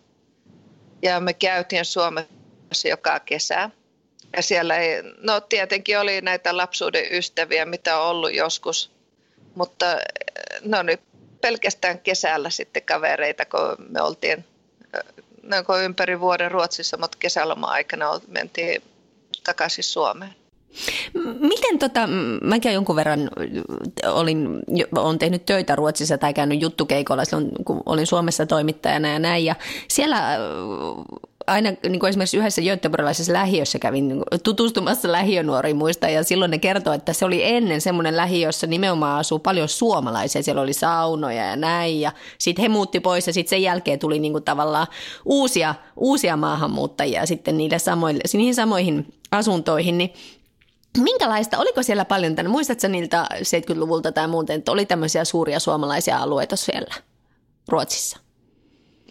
Ja 1.02 1.20
me 1.20 1.34
käytiin 1.34 1.86
Suomessa 1.86 2.88
joka 2.90 3.20
kesä. 3.20 3.70
Ja 4.36 4.42
siellä 4.42 4.78
ei, 4.78 5.04
no 5.18 5.42
tietenkin 5.42 6.00
oli 6.00 6.22
näitä 6.22 6.58
lapsuuden 6.58 7.12
ystäviä, 7.12 7.66
mitä 7.66 8.00
on 8.00 8.08
ollut 8.08 8.34
joskus, 8.34 8.92
mutta 9.56 9.86
ne 10.62 10.80
on 10.80 10.86
nyt 10.86 11.02
pelkästään 11.42 12.00
kesällä 12.00 12.50
sitten 12.50 12.84
kavereita, 12.84 13.46
kun 13.46 13.86
me 13.90 14.02
oltiin 14.02 14.46
no, 15.46 15.78
ympäri 15.84 16.20
vuoden 16.20 16.52
Ruotsissa, 16.52 16.98
mutta 16.98 17.18
kesäloma-aikana 17.20 18.20
mentiin 18.28 18.82
takaisin 19.44 19.84
Suomeen. 19.84 20.36
Miten 21.40 21.80
tota, 21.80 22.08
mäkin 22.42 22.74
jonkun 22.74 22.96
verran 22.96 23.30
olin, 24.08 24.62
olen 24.96 25.20
tehnyt 25.20 25.46
töitä 25.46 25.76
Ruotsissa 25.76 26.18
tai 26.18 26.34
käynyt 26.34 26.62
juttukeikolla 26.62 27.26
silloin, 27.26 27.52
kun 27.66 27.84
olin 27.86 28.08
Suomessa 28.08 28.46
toimittajana 28.46 29.08
ja 29.08 29.20
näin. 29.20 29.46
Ja 29.46 29.56
siellä 29.88 30.38
aina 31.48 31.70
niin 31.84 32.00
kuin 32.00 32.10
esimerkiksi 32.10 32.38
yhdessä 32.38 32.62
göteborgilaisessa 32.62 33.34
lähiössä 33.34 33.80
kävin 33.80 34.08
niin 34.08 34.24
tutustumassa 34.44 35.12
lähiönuoriin 35.12 35.78
muista 35.78 36.10
ja 36.10 36.24
silloin 36.24 36.52
ne 36.52 36.58
kertoi, 36.58 36.96
että 36.96 37.14
se 37.14 37.26
oli 37.26 37.44
ennen 37.44 37.82
semmoinen 37.82 38.18
lähiö, 38.18 38.48
jossa 38.48 38.68
nimenomaan 38.68 39.20
asuu 39.20 39.40
paljon 39.40 39.70
suomalaisia. 39.70 40.44
Siellä 40.44 40.62
oli 40.62 40.74
saunoja 40.74 41.46
ja 41.46 41.56
näin 41.56 42.02
ja 42.02 42.12
sitten 42.38 42.64
he 42.64 42.70
muutti 42.70 43.00
pois 43.00 43.28
ja 43.28 43.34
sitten 43.34 43.50
sen 43.50 43.62
jälkeen 43.62 44.00
tuli 44.00 44.20
niin 44.20 44.32
kuin 44.32 44.44
tavallaan 44.44 44.88
uusia, 45.26 45.76
uusia 45.98 46.38
maahanmuuttajia 46.38 47.26
sitten 47.26 47.58
niille 47.58 47.80
samoille, 47.80 48.24
niihin 48.34 48.56
samoihin 48.56 49.14
asuntoihin. 49.32 49.98
Niin 49.98 50.14
Minkälaista, 50.98 51.58
oliko 51.58 51.84
siellä 51.84 52.06
paljon 52.06 52.36
tänne, 52.36 52.52
muistatko 52.52 52.88
niiltä 52.88 53.28
70-luvulta 53.34 54.12
tai 54.12 54.28
muuten, 54.28 54.56
että 54.56 54.72
oli 54.72 54.86
tämmöisiä 54.86 55.26
suuria 55.26 55.60
suomalaisia 55.60 56.18
alueita 56.18 56.56
siellä 56.56 56.96
Ruotsissa? 57.68 58.20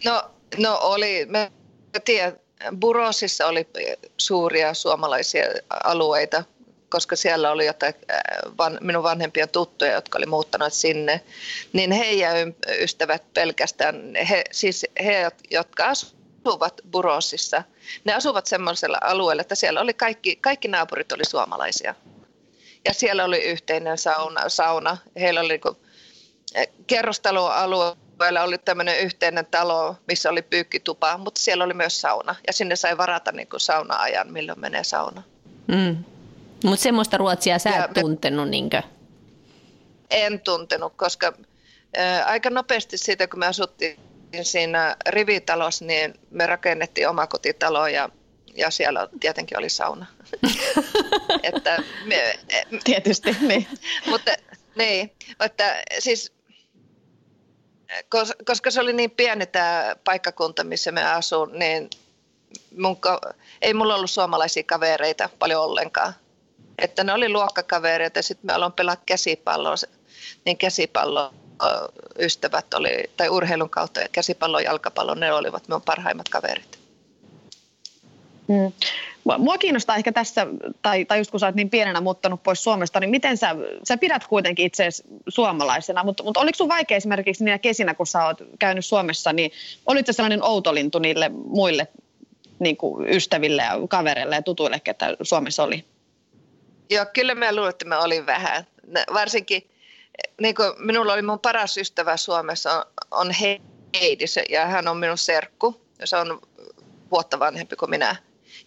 No, 0.05 0.23
no 0.57 0.79
oli, 0.81 1.25
mä 1.29 1.51
tiedän, 1.99 2.39
Burosissa 2.79 3.47
oli 3.47 3.67
suuria 4.17 4.73
suomalaisia 4.73 5.45
alueita, 5.83 6.43
koska 6.89 7.15
siellä 7.15 7.51
oli 7.51 7.65
jotain 7.65 7.93
van, 8.57 8.77
minun 8.81 9.03
vanhempia 9.03 9.47
tuttuja, 9.47 9.91
jotka 9.91 10.17
oli 10.17 10.25
muuttanut 10.25 10.73
sinne, 10.73 11.21
niin 11.73 11.91
he 11.91 12.11
ja 12.11 12.29
ystävät 12.81 13.33
pelkästään, 13.33 14.15
he, 14.29 14.43
siis 14.51 14.85
he, 15.05 15.31
jotka 15.51 15.85
asuvat 15.85 16.81
Burosissa, 16.91 17.63
ne 18.03 18.13
asuvat 18.13 18.45
semmoisella 18.45 18.97
alueella, 19.01 19.41
että 19.41 19.55
siellä 19.55 19.81
oli 19.81 19.93
kaikki, 19.93 20.35
kaikki 20.35 20.67
naapurit 20.67 21.11
oli 21.11 21.25
suomalaisia. 21.25 21.95
Ja 22.85 22.93
siellä 22.93 23.25
oli 23.25 23.43
yhteinen 23.43 23.97
sauna, 23.97 24.49
sauna. 24.49 24.97
heillä 25.19 25.41
oli 25.41 25.61
niin 25.63 25.77
kerrostaloalue 26.87 27.97
Meillä 28.19 28.43
oli 28.43 28.57
tämmöinen 28.57 28.99
yhteinen 28.99 29.45
talo, 29.45 29.95
missä 30.07 30.29
oli 30.29 30.41
pyykkitupa, 30.41 31.17
mutta 31.17 31.41
siellä 31.41 31.63
oli 31.63 31.73
myös 31.73 32.01
sauna. 32.01 32.35
Ja 32.47 32.53
sinne 32.53 32.75
sai 32.75 32.97
varata 32.97 33.31
niin 33.31 33.49
kuin 33.49 33.59
sauna-ajan, 33.59 34.31
milloin 34.31 34.59
menee 34.59 34.83
sauna. 34.83 35.23
Mm. 35.67 36.03
Mutta 36.63 36.83
semmoista 36.83 37.17
Ruotsia 37.17 37.59
sä 37.59 37.69
et 37.69 37.95
me... 37.95 38.01
tuntenut, 38.01 38.49
niinkö? 38.49 38.81
En 40.09 40.39
tuntenut, 40.39 40.93
koska 40.95 41.33
ää, 41.97 42.25
aika 42.25 42.49
nopeasti 42.49 42.97
siitä, 42.97 43.27
kun 43.27 43.39
me 43.39 43.47
asuttiin 43.47 43.99
siinä 44.41 44.95
rivitalossa, 45.07 45.85
niin 45.85 46.13
me 46.31 46.47
rakennettiin 46.47 47.09
omakotitalo 47.09 47.87
ja, 47.87 48.09
ja 48.55 48.69
siellä 48.69 49.07
tietenkin 49.19 49.57
oli 49.57 49.69
sauna. 49.69 50.05
että 51.43 51.83
me, 52.05 52.39
Tietysti, 52.83 53.37
niin. 53.41 53.67
mutta 54.05 54.31
niin, 54.75 55.11
että 55.39 55.83
siis 55.99 56.31
koska 58.45 58.71
se 58.71 58.81
oli 58.81 58.93
niin 58.93 59.11
pieni 59.11 59.45
tämä 59.45 59.95
paikkakunta, 60.03 60.63
missä 60.63 60.91
me 60.91 61.03
asun, 61.03 61.51
niin 61.59 61.89
mun, 62.77 62.97
ei 63.61 63.73
mulla 63.73 63.95
ollut 63.95 64.11
suomalaisia 64.11 64.63
kavereita 64.63 65.29
paljon 65.39 65.63
ollenkaan. 65.63 66.13
Että 66.77 67.03
ne 67.03 67.13
oli 67.13 67.29
luokkakavereita 67.29 68.19
ja 68.19 68.23
sitten 68.23 68.47
me 68.47 68.53
aloin 68.53 68.73
pelaa 68.73 68.97
käsipalloa, 69.05 69.75
niin 70.45 70.57
käsipallo 70.57 71.33
ystävät 72.19 72.73
oli, 72.73 73.11
tai 73.17 73.29
urheilun 73.29 73.69
kautta 73.69 74.01
käsipallo 74.11 74.59
ja 74.59 74.65
jalkapallo, 74.65 75.15
ne 75.15 75.33
olivat 75.33 75.67
minun 75.67 75.81
parhaimmat 75.81 76.29
kaverit. 76.29 76.79
Mm. 78.47 78.71
Mua 79.37 79.57
kiinnostaa 79.57 79.95
ehkä 79.95 80.11
tässä, 80.11 80.47
tai, 80.81 81.05
tai 81.05 81.17
just 81.17 81.31
kun 81.31 81.39
sä 81.39 81.45
oot 81.45 81.55
niin 81.55 81.69
pienenä 81.69 82.01
muuttanut 82.01 82.43
pois 82.43 82.63
Suomesta, 82.63 82.99
niin 82.99 83.09
miten 83.09 83.37
sä, 83.37 83.55
sä 83.83 83.97
pidät 83.97 84.27
kuitenkin 84.27 84.65
itse 84.65 84.89
suomalaisena, 85.27 86.03
mutta, 86.03 86.23
mutta 86.23 86.39
oliko 86.39 86.55
sun 86.55 86.69
vaikea 86.69 86.97
esimerkiksi 86.97 87.43
niinä 87.43 87.59
kesinä, 87.59 87.93
kun 87.93 88.07
sä 88.07 88.25
oot 88.25 88.37
käynyt 88.59 88.85
Suomessa, 88.85 89.33
niin 89.33 89.51
olit 89.85 90.05
sellainen 90.11 90.43
outolintu 90.43 90.99
niille 90.99 91.29
muille 91.29 91.87
niin 92.59 92.77
kuin 92.77 93.09
ystäville 93.09 93.61
ja 93.61 93.71
kavereille 93.89 94.35
ja 94.35 94.41
tutuille, 94.41 94.79
ketä 94.79 95.17
Suomessa 95.21 95.63
oli? 95.63 95.85
Joo, 96.89 97.05
kyllä 97.13 97.35
mä 97.35 97.55
luulen, 97.55 97.69
että 97.69 97.85
mä 97.85 97.99
olin 97.99 98.25
vähän. 98.25 98.67
Varsinkin, 99.13 99.69
niin 100.41 100.55
kuin 100.55 100.73
minulla 100.77 101.13
oli 101.13 101.21
mun 101.21 101.39
paras 101.39 101.77
ystävä 101.77 102.17
Suomessa 102.17 102.73
on, 102.73 102.83
on 103.11 103.31
Heidi, 104.01 104.25
ja 104.49 104.65
hän 104.65 104.87
on 104.87 104.97
minun 104.97 105.17
serkku. 105.17 105.81
Se 106.03 106.17
on 106.17 106.41
vuotta 107.11 107.39
vanhempi 107.39 107.75
kuin 107.75 107.89
minä 107.89 108.15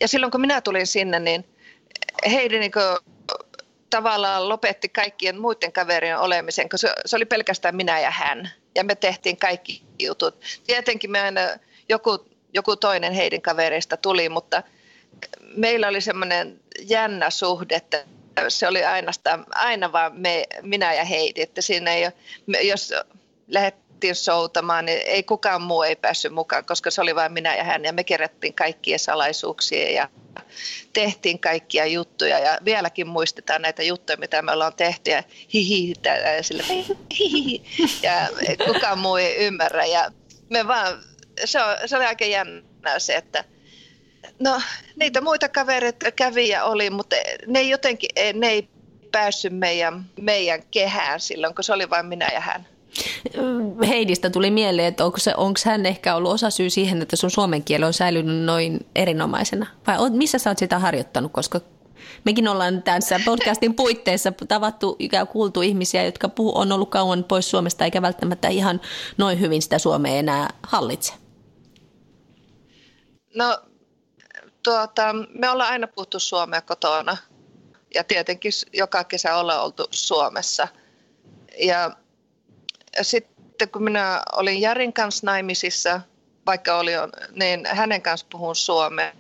ja 0.00 0.09
silloin 0.09 0.30
kun 0.30 0.40
minä 0.40 0.61
tulin 0.61 0.87
sinne, 0.87 1.18
niin 1.18 1.45
Heidi 2.30 2.59
niin 2.59 2.73
tavallaan 3.90 4.49
lopetti 4.49 4.88
kaikkien 4.88 5.40
muiden 5.40 5.73
kaverien 5.73 6.18
olemisen, 6.18 6.68
koska 6.68 6.88
se, 7.07 7.16
oli 7.16 7.25
pelkästään 7.25 7.76
minä 7.76 8.00
ja 8.00 8.11
hän. 8.11 8.50
Ja 8.75 8.85
me 8.85 8.95
tehtiin 8.95 9.37
kaikki 9.37 9.83
jutut. 9.99 10.40
Tietenkin 10.66 11.11
me 11.11 11.21
aina 11.21 11.40
joku, 11.88 12.26
joku 12.54 12.76
toinen 12.76 13.12
Heidin 13.12 13.42
kavereista 13.42 13.97
tuli, 13.97 14.28
mutta 14.28 14.62
meillä 15.57 15.88
oli 15.88 16.00
semmoinen 16.00 16.61
jännä 16.80 17.30
suhde, 17.30 17.75
että 17.75 18.04
se 18.49 18.68
oli 18.68 18.85
aina, 18.85 19.11
aina 19.54 19.92
vaan 19.92 20.21
me, 20.21 20.45
minä 20.62 20.95
ja 20.95 21.04
Heidi. 21.04 21.42
Että 21.42 21.61
siinä 21.61 21.92
ei 21.92 22.12
jos 22.62 22.95
lähdet 23.49 23.75
lähdettiin 23.99 24.14
soutamaan, 24.14 24.87
niin 24.87 25.02
ei 25.07 25.23
kukaan 25.23 25.62
muu 25.62 25.83
ei 25.83 25.97
päässyt 25.97 26.33
mukaan, 26.33 26.64
koska 26.64 26.90
se 26.90 27.00
oli 27.00 27.14
vain 27.14 27.33
minä 27.33 27.57
ja 27.57 27.64
hän. 27.64 27.85
Ja 27.85 27.93
me 27.93 28.05
kerättiin 28.05 28.55
kaikkia 28.55 28.99
salaisuuksia 28.99 29.90
ja 29.90 30.09
tehtiin 30.93 31.38
kaikkia 31.38 31.87
juttuja. 31.87 32.38
Ja 32.38 32.59
vieläkin 32.64 33.07
muistetaan 33.07 33.62
näitä 33.62 33.83
juttuja, 33.83 34.17
mitä 34.17 34.43
me 34.43 34.52
ollaan 34.52 34.75
tehty. 34.75 35.11
Ja 35.11 35.23
hihi, 35.52 35.95
ja, 36.05 36.43
sille, 36.43 36.62
hihi, 37.19 37.62
ja 38.02 38.28
kukaan 38.67 38.99
muu 38.99 39.17
ei 39.17 39.37
ymmärrä. 39.37 39.85
Ja 39.85 40.11
me 40.50 40.67
vaan, 40.67 41.02
se, 41.45 41.62
on, 41.62 41.76
se 41.87 41.97
oli 41.97 42.05
aika 42.05 42.25
jännää 42.25 42.99
se, 42.99 43.14
että 43.14 43.45
no 44.38 44.61
niitä 44.97 45.21
muita 45.21 45.49
kavereita 45.49 46.12
kävi 46.12 46.49
ja 46.49 46.64
oli, 46.64 46.90
mutta 46.90 47.17
ne 47.47 47.62
jotenkin, 47.62 48.11
ne 48.35 48.49
ei 48.49 48.69
päässyt 49.12 49.52
meidän, 49.52 50.05
meidän 50.21 50.62
kehään 50.71 51.21
silloin, 51.21 51.55
kun 51.55 51.64
se 51.64 51.73
oli 51.73 51.90
vain 51.90 52.07
minä 52.07 52.28
ja 52.33 52.40
hän. 52.40 52.78
Heidistä 53.88 54.30
tuli 54.30 54.50
mieleen, 54.50 54.88
että 54.88 55.04
onko, 55.04 55.18
se, 55.18 55.35
onko 55.37 55.61
hän 55.64 55.87
ehkä 55.87 56.14
ollut 56.14 56.33
osa 56.33 56.50
syy 56.50 56.71
siihen, 56.71 57.02
että 57.02 57.16
sun 57.16 57.30
suomen 57.30 57.64
kieli 57.64 57.85
on 57.85 57.95
säilynyt 57.95 58.45
noin 58.45 58.87
erinomaisena? 58.95 59.66
Vai 59.87 60.11
missä 60.11 60.38
sä 60.38 60.50
oot 60.50 60.59
sitä 60.59 60.78
harjoittanut, 60.78 61.33
koska 61.33 61.61
mekin 62.25 62.49
ollaan 62.49 62.83
tässä 62.83 63.21
podcastin 63.25 63.75
puitteissa 63.75 64.33
tavattu 64.49 64.97
ja 65.12 65.26
kuultu 65.26 65.62
ihmisiä, 65.62 66.04
jotka 66.04 66.28
puhu, 66.28 66.59
on 66.59 66.73
ollut 66.73 66.90
kauan 66.90 67.25
pois 67.25 67.50
Suomesta 67.50 67.85
eikä 67.85 68.02
välttämättä 68.02 68.49
ihan 68.49 68.80
noin 69.16 69.40
hyvin 69.40 69.62
sitä 69.62 69.78
Suomea 69.78 70.16
enää 70.16 70.50
hallitse. 70.62 71.12
No 73.35 73.59
tuota, 74.62 75.14
me 75.35 75.50
ollaan 75.50 75.73
aina 75.73 75.87
puhuttu 75.87 76.21
suomea 76.21 76.62
kotona 76.62 77.16
ja 77.95 78.04
tietenkin 78.04 78.52
joka 78.73 79.04
kesä 79.04 79.37
ollaan 79.37 79.62
oltu 79.62 79.87
Suomessa. 79.90 80.68
Ja 81.59 81.97
sitten 83.02 83.69
kun 83.69 83.83
minä 83.83 84.23
olin 84.33 84.61
Jarin 84.61 84.93
kanssa 84.93 85.26
naimisissa 85.26 86.00
vaikka 86.47 86.78
oli, 86.78 86.93
niin 87.33 87.67
hänen 87.67 88.02
kanssa 88.02 88.26
puhun 88.31 88.57
suomea. 88.57 89.12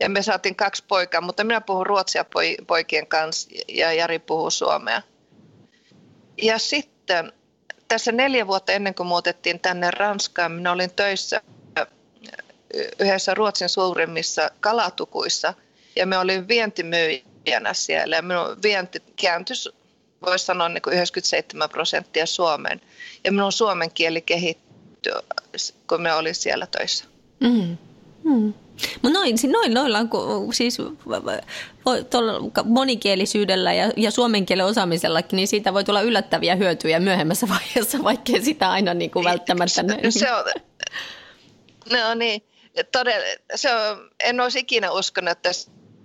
Ja 0.00 0.08
me 0.08 0.22
saatiin 0.22 0.56
kaksi 0.56 0.84
poikaa, 0.88 1.20
mutta 1.20 1.44
minä 1.44 1.60
puhun 1.60 1.86
ruotsia 1.86 2.24
poikien 2.66 3.06
kanssa 3.06 3.48
ja 3.68 3.92
Jari 3.92 4.18
puhuu 4.18 4.50
suomea. 4.50 5.02
Ja 6.42 6.58
sitten 6.58 7.32
tässä 7.88 8.12
neljä 8.12 8.46
vuotta 8.46 8.72
ennen 8.72 8.94
kuin 8.94 9.06
muutettiin 9.06 9.60
tänne 9.60 9.90
Ranskaan, 9.90 10.52
minä 10.52 10.72
olin 10.72 10.90
töissä 10.90 11.40
yhdessä 13.00 13.34
Ruotsin 13.34 13.68
suurimmissa 13.68 14.50
kalatukuissa 14.60 15.54
ja 15.96 16.06
me 16.06 16.18
olin 16.18 16.48
vientimyyjänä 16.48 17.74
siellä 17.74 18.16
ja 18.16 18.22
minun 18.22 18.62
vienti 18.62 19.02
kääntyi 19.22 19.56
voisi 20.26 20.44
sanoa 20.44 20.68
niin 20.68 20.82
kuin 20.82 20.94
97 20.94 21.70
prosenttia 21.70 22.26
Suomeen 22.26 22.80
ja 23.24 23.32
minun 23.32 23.52
suomen 23.52 23.90
kieli 23.90 24.20
kehittyi, 24.20 25.12
kun 25.88 26.02
me 26.02 26.14
olin 26.14 26.34
siellä 26.34 26.66
töissä. 26.66 27.04
Mm. 27.40 27.76
Mm. 28.24 28.54
Mutta 29.02 29.18
noin, 29.18 29.36
noin, 29.52 29.74
noilla 29.74 29.98
on 29.98 30.08
siis 30.52 30.78
monikielisyydellä 32.64 33.72
ja, 33.72 33.92
ja 33.96 34.10
suomen 34.10 34.46
kielen 34.46 34.64
osaamisellakin, 34.66 35.36
niin 35.36 35.48
siitä 35.48 35.74
voi 35.74 35.84
tulla 35.84 36.00
yllättäviä 36.00 36.56
hyötyjä 36.56 37.00
myöhemmässä 37.00 37.48
vaiheessa, 37.58 38.02
vaikkei 38.02 38.42
sitä 38.42 38.70
aina 38.70 38.94
niin 38.94 39.10
kuin 39.10 39.24
välttämättä... 39.24 39.84
Se 40.10 40.32
on, 40.32 40.44
no 41.90 42.14
niin, 42.14 42.42
todella, 42.92 43.26
se 43.54 43.74
on, 43.74 44.10
en 44.24 44.40
olisi 44.40 44.58
ikinä 44.58 44.90
uskonut, 44.90 45.30
että 45.30 45.50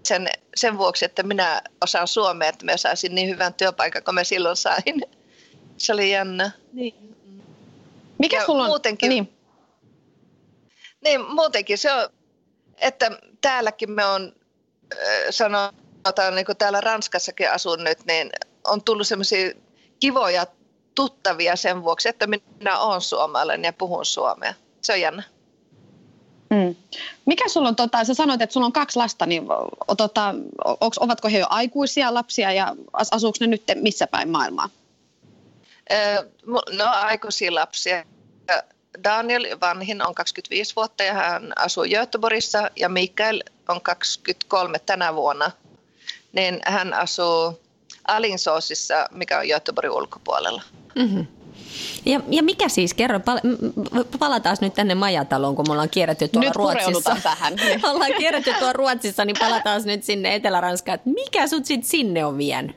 sen, 0.05 0.27
sen 0.55 0.77
vuoksi, 0.77 1.05
että 1.05 1.23
minä 1.23 1.61
osaan 1.81 2.07
suomea, 2.07 2.49
että 2.49 2.65
mä 2.65 2.77
saisin 2.77 3.15
niin 3.15 3.29
hyvän 3.29 3.53
työpaikan 3.53 4.03
kuin 4.03 4.15
mä 4.15 4.23
silloin 4.23 4.55
sain. 4.55 5.01
Se 5.77 5.93
oli 5.93 6.11
jännä. 6.11 6.51
Niin. 6.73 7.15
Mikä 8.17 8.37
ja 8.37 8.45
sulla 8.45 8.63
on? 8.63 8.69
Muutenkin, 8.69 9.09
niin. 9.09 9.33
niin, 11.03 11.21
muutenkin 11.21 11.77
se 11.77 11.93
on, 11.93 12.09
että 12.77 13.11
täälläkin 13.41 13.91
me 13.91 14.05
on, 14.05 14.35
sanotaan 15.29 16.35
niin 16.35 16.45
kuin 16.45 16.57
täällä 16.57 16.81
Ranskassakin 16.81 17.51
asun 17.51 17.83
nyt, 17.83 18.05
niin 18.05 18.31
on 18.63 18.83
tullut 18.83 19.07
semmoisia 19.07 19.51
kivoja 19.99 20.47
tuttavia 20.95 21.55
sen 21.55 21.83
vuoksi, 21.83 22.09
että 22.09 22.27
minä 22.27 22.79
olen 22.79 23.01
suomalainen 23.01 23.63
ja 23.63 23.73
puhun 23.73 24.05
suomea. 24.05 24.53
Se 24.81 24.93
on 24.93 25.01
jännä. 25.01 25.23
Mm. 26.49 26.75
Mikä 27.25 27.49
sulla 27.49 27.67
on, 27.67 27.75
tota, 27.75 28.03
sä 28.03 28.13
sanoit, 28.13 28.41
että 28.41 28.53
sulla 28.53 28.65
on 28.65 28.73
kaksi 28.73 28.99
lasta, 28.99 29.25
niin 29.25 29.43
tota, 29.97 30.35
onks, 30.81 30.97
ovatko 30.97 31.29
he 31.29 31.39
jo 31.39 31.47
aikuisia 31.49 32.13
lapsia 32.13 32.51
ja 32.51 32.75
asuuko 32.93 33.37
ne 33.39 33.47
nyt 33.47 33.63
missä 33.75 34.07
päin 34.07 34.29
maailmaa? 34.29 34.69
No 36.77 36.85
aikuisia 36.85 37.55
lapsia. 37.55 38.03
Daniel 39.03 39.59
vanhin 39.61 40.07
on 40.07 40.15
25 40.15 40.75
vuotta 40.75 41.03
ja 41.03 41.13
hän 41.13 41.53
asuu 41.55 41.83
Göteborgissa 41.83 42.71
ja 42.75 42.89
Mikael 42.89 43.43
on 43.67 43.81
23 43.81 44.79
tänä 44.79 45.15
vuonna. 45.15 45.51
Niin 46.33 46.59
hän 46.65 46.93
asuu 46.93 47.59
Alinsoosissa, 48.07 49.07
mikä 49.11 49.39
on 49.39 49.47
Göteborgin 49.47 49.91
ulkopuolella. 49.91 50.61
Mm-hmm. 50.95 51.27
Ja, 52.05 52.21
ja 52.29 52.43
mikä 52.43 52.69
siis, 52.69 52.93
kerro, 52.93 53.19
pal- 53.19 53.39
palataan 54.19 54.57
nyt 54.61 54.73
tänne 54.73 54.95
majataloon, 54.95 55.55
kun 55.55 55.65
me 55.67 55.71
ollaan 55.71 55.89
kierretty 55.89 56.27
tuolla 56.27 56.49
nyt 56.49 56.55
Ruotsissa. 56.55 57.17
tähän. 57.23 57.53
ollaan 57.93 58.13
kierretty 58.17 58.53
tuolla 58.53 58.73
Ruotsissa, 58.73 59.25
niin 59.25 59.35
palataan 59.39 59.81
nyt 59.85 60.03
sinne 60.03 60.35
Etelä-Ranskaan. 60.35 60.99
Mikä 61.05 61.47
sut 61.47 61.65
sitten 61.65 61.89
sinne 61.89 62.25
on 62.25 62.37
vienyt? 62.37 62.75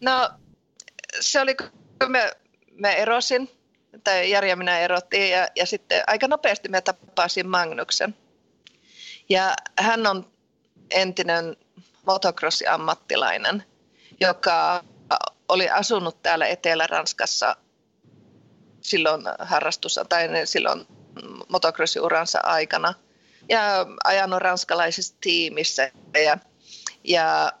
No 0.00 0.30
se 1.20 1.40
oli, 1.40 1.54
kun 1.54 1.68
me, 2.08 2.30
me 2.72 2.92
erosin, 2.92 3.50
tai 4.04 4.30
Jari 4.30 4.50
ja 4.50 4.56
minä 4.56 4.78
erottiin, 4.78 5.30
ja, 5.30 5.48
ja 5.56 5.66
sitten 5.66 6.02
aika 6.06 6.28
nopeasti 6.28 6.68
me 6.68 6.80
tapasin 6.80 7.48
Magnuksen. 7.48 8.14
Ja 9.28 9.54
hän 9.78 10.06
on 10.06 10.30
entinen 10.90 11.56
motocross-ammattilainen, 12.06 13.62
joka 14.20 14.84
oli 15.48 15.68
asunut 15.70 16.22
täällä 16.22 16.46
Etelä-Ranskassa 16.46 17.56
silloin 18.80 19.22
harrastus 19.38 20.00
tai 20.08 20.28
silloin 20.44 20.86
motocrossiuransa 21.48 22.40
aikana 22.42 22.94
ja 23.48 23.86
ajanut 24.04 24.38
ranskalaisessa 24.38 25.14
tiimissä 25.20 25.90
ja, 26.24 26.38
ja, 27.04 27.52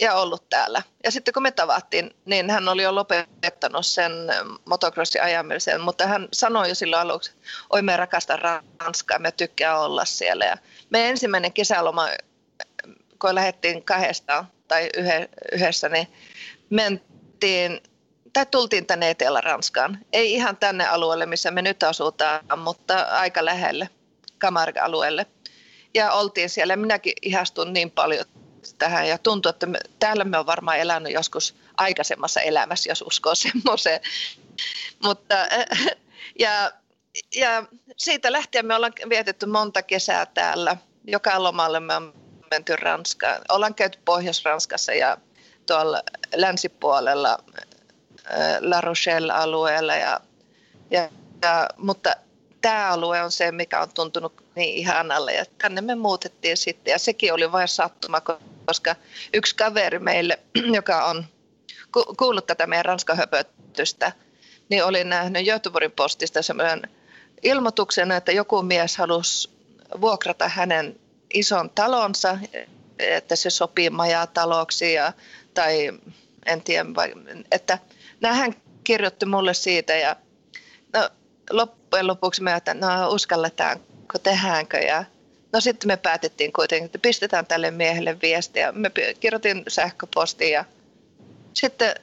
ja 0.00 0.14
ollut 0.14 0.48
täällä. 0.48 0.82
Ja 1.04 1.10
sitten 1.10 1.34
kun 1.34 1.42
me 1.42 1.50
tavattiin, 1.50 2.16
niin 2.24 2.50
hän 2.50 2.68
oli 2.68 2.82
jo 2.82 2.94
lopettanut 2.94 3.86
sen 3.86 4.12
motocrossin 4.64 5.22
ajamisen, 5.22 5.80
mutta 5.80 6.06
hän 6.06 6.28
sanoi 6.32 6.68
jo 6.68 6.74
silloin 6.74 7.02
aluksi, 7.02 7.32
oi 7.70 7.82
me 7.82 7.96
rakastan 7.96 8.38
Ranskaa, 8.38 9.18
me 9.18 9.32
tykkää 9.32 9.80
olla 9.80 10.04
siellä. 10.04 10.44
Ja 10.44 10.56
me 10.90 11.08
ensimmäinen 11.08 11.52
kesäloma, 11.52 12.08
kun 13.20 13.34
lähdettiin 13.34 13.84
kahdesta 13.84 14.44
tai 14.68 14.88
yhdessä, 15.52 15.88
niin 15.88 16.08
mentiin, 17.34 17.82
tai 18.32 18.46
tultiin 18.46 18.86
tänne 18.86 19.10
Etelä-Ranskaan. 19.10 19.98
Ei 20.12 20.32
ihan 20.32 20.56
tänne 20.56 20.86
alueelle, 20.86 21.26
missä 21.26 21.50
me 21.50 21.62
nyt 21.62 21.82
asutaan, 21.82 22.58
mutta 22.58 23.00
aika 23.00 23.44
lähelle, 23.44 23.88
Camargue-alueelle. 24.40 25.26
Ja 25.94 26.12
oltiin 26.12 26.50
siellä. 26.50 26.76
Minäkin 26.76 27.12
ihastun 27.22 27.72
niin 27.72 27.90
paljon 27.90 28.24
tähän 28.78 29.08
ja 29.08 29.18
tuntuu, 29.18 29.50
että 29.50 29.66
me, 29.66 29.78
täällä 29.98 30.24
me 30.24 30.38
on 30.38 30.46
varmaan 30.46 30.78
elänyt 30.78 31.12
joskus 31.12 31.56
aikaisemmassa 31.76 32.40
elämässä, 32.40 32.90
jos 32.90 33.02
uskoo 33.02 33.34
semmoiseen. 33.46 34.00
Mutta, 35.02 35.34
ja, 36.38 36.72
ja 37.36 37.66
siitä 37.96 38.32
lähtien 38.32 38.66
me 38.66 38.74
ollaan 38.74 38.92
vietetty 39.08 39.46
monta 39.46 39.82
kesää 39.82 40.26
täällä. 40.26 40.76
Joka 41.06 41.42
lomalle 41.42 41.80
me 41.80 41.94
on 41.94 42.14
menty 42.50 42.76
Ranskaan. 42.76 43.42
Ollaan 43.48 43.74
käyty 43.74 43.98
Pohjois-Ranskassa 44.04 44.94
ja 44.94 45.18
tuolla 45.66 46.02
länsipuolella 46.36 47.38
äh, 48.26 48.56
La 48.60 48.80
Rochelle-alueella. 48.80 49.96
Ja, 49.96 50.20
ja, 50.90 51.08
ja, 51.42 51.68
mutta 51.76 52.16
tämä 52.60 52.88
alue 52.88 53.22
on 53.22 53.32
se, 53.32 53.52
mikä 53.52 53.80
on 53.80 53.92
tuntunut 53.92 54.44
niin 54.56 54.74
ihanalle 54.74 55.32
ja 55.34 55.44
tänne 55.58 55.80
me 55.80 55.94
muutettiin 55.94 56.56
sitten 56.56 56.92
ja 56.92 56.98
sekin 56.98 57.34
oli 57.34 57.52
vain 57.52 57.68
sattuma, 57.68 58.20
koska 58.66 58.96
yksi 59.32 59.56
kaveri 59.56 59.98
meille, 59.98 60.38
joka 60.78 61.04
on 61.04 61.24
kuullut 62.18 62.46
tätä 62.46 62.66
meidän 62.66 62.84
ranskahöpötystä, 62.84 64.12
niin 64.68 64.84
oli 64.84 65.04
nähnyt 65.04 65.46
Göteborgin 65.46 65.90
postista 65.90 66.42
semmoinen 66.42 66.82
ilmoituksen, 67.42 68.12
että 68.12 68.32
joku 68.32 68.62
mies 68.62 68.96
halusi 68.96 69.50
vuokrata 70.00 70.48
hänen 70.48 71.00
ison 71.34 71.70
talonsa, 71.70 72.38
että 72.98 73.36
se 73.36 73.50
sopii 73.50 73.90
majataloksi 73.90 74.92
ja 74.92 75.12
tai 75.54 75.92
en 76.46 76.62
tiedä, 76.62 76.84
että 77.50 77.78
hän 78.24 78.54
kirjoitti 78.84 79.26
mulle 79.26 79.54
siitä 79.54 79.94
ja 79.94 80.16
no, 80.92 81.10
loppujen 81.50 82.06
lopuksi 82.06 82.42
me 82.42 82.54
että 82.54 82.74
no 82.74 83.10
uskalletaanko, 83.10 84.18
tehdäänkö 84.22 84.78
ja 84.78 85.04
no 85.52 85.60
sitten 85.60 85.88
me 85.88 85.96
päätettiin 85.96 86.52
kuitenkin, 86.52 86.86
että 86.86 86.98
pistetään 86.98 87.46
tälle 87.46 87.70
miehelle 87.70 88.20
viestiä. 88.22 88.72
Me 88.72 88.90
kirjoitin 89.20 89.62
sähköpostiin 89.68 90.52
ja 90.52 90.64
sitten 91.54 91.94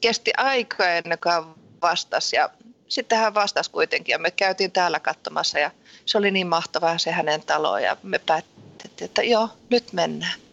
kesti 0.00 0.32
aika 0.36 0.88
ennen 0.88 1.18
kuin 1.22 1.54
vastasi 1.82 2.36
ja 2.36 2.50
sitten 2.88 3.18
hän 3.18 3.34
vastasi 3.34 3.70
kuitenkin 3.70 4.12
ja 4.12 4.18
me 4.18 4.30
käytiin 4.30 4.72
täällä 4.72 5.00
katsomassa 5.00 5.58
ja 5.58 5.70
se 6.06 6.18
oli 6.18 6.30
niin 6.30 6.46
mahtavaa 6.46 6.98
se 6.98 7.10
hänen 7.10 7.42
talo 7.42 7.78
ja 7.78 7.96
me 8.02 8.18
päätettiin, 8.18 9.04
että 9.04 9.22
joo, 9.22 9.48
nyt 9.70 9.92
mennään. 9.92 10.49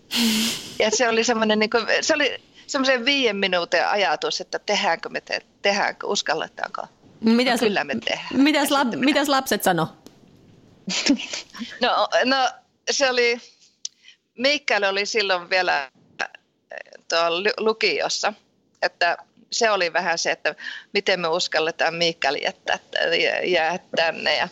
Ja 0.80 0.92
se 0.92 1.10
oli 1.10 1.24
semmoinen, 1.24 1.60
niin 1.60 1.70
kuin, 1.70 1.86
se 2.02 2.14
oli 2.14 2.38
semmoisen 2.68 3.06
viiden 3.06 3.36
minuutin 3.36 3.86
ajatus, 3.86 4.42
että 4.42 4.60
tehdäänkö 4.60 5.10
me, 5.10 5.22
te, 5.22 5.42
tehdäänkö, 5.62 6.08
uskalletaanko. 6.08 6.82
Mitäs, 7.22 7.62
no, 7.62 7.68
kyllä 7.68 7.84
me 7.84 7.96
tehdään. 8.06 8.42
Mitäs, 8.42 8.72
lap, 8.72 8.88
mitäs 8.96 9.28
lapset 9.28 9.64
sano? 9.64 9.88
no, 11.82 12.08
no, 12.26 12.50
se 12.92 13.10
oli, 13.10 13.42
Mikael 14.38 14.84
oli 14.84 15.06
silloin 15.06 15.50
vielä 15.50 15.92
tuolla 17.10 17.50
lukiossa, 17.58 18.34
että 18.82 19.18
se 19.52 19.72
oli 19.72 19.94
vähän 19.94 20.18
se, 20.18 20.32
että 20.32 20.56
miten 20.94 21.20
me 21.20 21.28
uskalletaan 21.28 21.96
Mikael 21.96 22.36
jättää, 22.36 22.80
jää 23.46 23.80
tänne. 23.96 24.36
Ja 24.36 24.48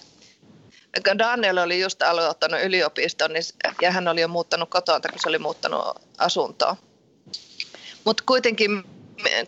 Daniel 1.18 1.58
oli 1.58 1.82
just 1.82 2.02
aloittanut 2.02 2.62
yliopiston 2.64 3.34
niin, 3.34 3.44
ja 3.82 3.92
hän 3.92 4.08
oli 4.08 4.22
jo 4.22 4.28
muuttanut 4.28 4.70
kotoa, 4.70 5.00
kun 5.00 5.20
se 5.20 5.30
oli 5.30 5.40
muuttanut 5.40 6.02
asuntoon. 6.18 6.76
Mutta 8.06 8.24
kuitenkin 8.28 8.84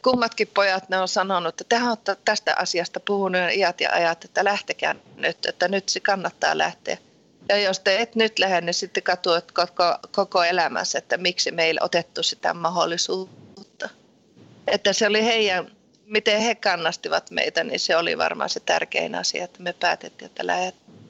kummatkin 0.02 0.48
pojat 0.54 0.90
ne 0.90 0.98
on 0.98 1.08
sanonut, 1.08 1.62
että 1.62 1.76
tähän 1.76 1.92
on 1.92 1.98
tästä 2.26 2.56
asiasta 2.58 3.00
puhunut 3.00 3.42
iät 3.56 3.82
ja 3.82 3.92
ajat, 3.92 4.26
että 4.26 4.44
lähtekää 4.44 4.96
nyt, 5.16 5.46
että 5.46 5.68
nyt 5.68 5.90
se 5.90 6.00
kannattaa 6.00 6.58
lähteä. 6.58 6.98
Ja 7.50 7.58
jos 7.58 7.80
te 7.80 8.02
et 8.02 8.16
nyt 8.16 8.40
lähde, 8.40 8.62
niin 8.62 8.74
sitten 8.74 9.04
katuat 9.04 9.52
koko, 9.52 9.98
koko 10.12 10.44
elämässä, 10.44 10.98
että 10.98 11.18
miksi 11.18 11.52
meillä 11.52 11.82
otettu 11.84 12.24
sitä 12.24 12.54
mahdollisuutta. 12.54 13.90
Että 14.68 14.94
se 14.94 15.08
oli 15.08 15.26
heidän 15.26 15.78
miten 16.08 16.42
he 16.42 16.56
kannastivat 16.56 17.32
meitä, 17.32 17.64
niin 17.64 17.80
se 17.80 17.98
oli 17.98 18.18
varmaan 18.18 18.50
se 18.50 18.60
tärkein 18.60 19.16
asia, 19.16 19.44
että 19.44 19.64
me 19.64 19.74
päätettiin, 19.74 20.26
että 20.26 20.48
lähdetään. 20.48 21.07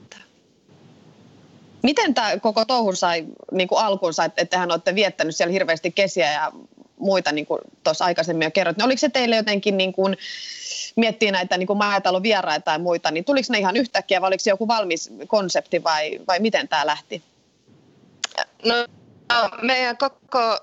Miten 1.84 2.14
tämä 2.14 2.40
koko 2.40 2.66
touhu 2.66 2.96
sai 2.96 3.26
niin 3.52 3.68
kuin 3.68 3.82
alkunsa, 3.82 4.26
että 4.26 4.46
tehän 4.46 4.72
olette 4.72 4.96
viettänyt 4.96 5.36
siellä 5.36 5.52
hirveästi 5.52 5.92
kesiä 5.92 6.32
ja 6.32 6.52
muita, 7.00 7.32
niin 7.32 7.46
kuin 7.46 7.62
tuossa 7.84 8.06
aikaisemmin 8.06 8.46
jo 8.46 8.52
kerroit. 8.52 8.78
Niin 8.78 8.86
oliko 8.86 9.00
se 9.00 9.10
teille 9.10 9.36
jotenkin 9.36 9.78
niin 9.78 9.94
kuin, 9.94 10.18
miettiä 10.96 11.32
näitä 11.32 11.58
niin 11.58 11.68
kuin 11.68 11.78
maatalon 11.78 12.24
vieraita 12.24 12.66
tai 12.66 12.80
muita, 12.80 13.12
niin 13.12 13.26
tuliko 13.26 13.48
ne 13.50 13.60
ihan 13.60 13.78
yhtäkkiä 13.78 14.22
vai 14.22 14.28
oliko 14.28 14.44
se 14.44 14.50
joku 14.50 14.68
valmis 14.68 15.10
konsepti 15.28 15.84
vai, 15.84 16.20
vai 16.28 16.40
miten 16.40 16.68
tämä 16.68 16.86
lähti? 16.86 17.24
No, 18.66 18.76
no 19.30 19.50
meidän 19.62 19.98
koko, 19.98 20.60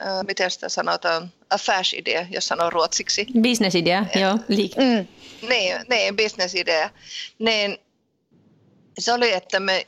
äh, 0.00 0.24
miten 0.26 0.50
sitä 0.50 0.68
sanotaan, 0.68 1.32
affärsidea, 1.50 2.26
jos 2.30 2.46
sanoo 2.46 2.70
ruotsiksi. 2.70 3.26
Bisnesidea, 3.40 4.06
joo. 4.20 4.34
Liik- 4.34 4.76
mm. 4.76 5.06
Niin, 5.48 5.76
niin, 5.88 6.16
bisnesidea. 6.16 6.90
Niin 7.38 7.78
se 8.98 9.12
oli, 9.12 9.32
että 9.32 9.60
me 9.60 9.86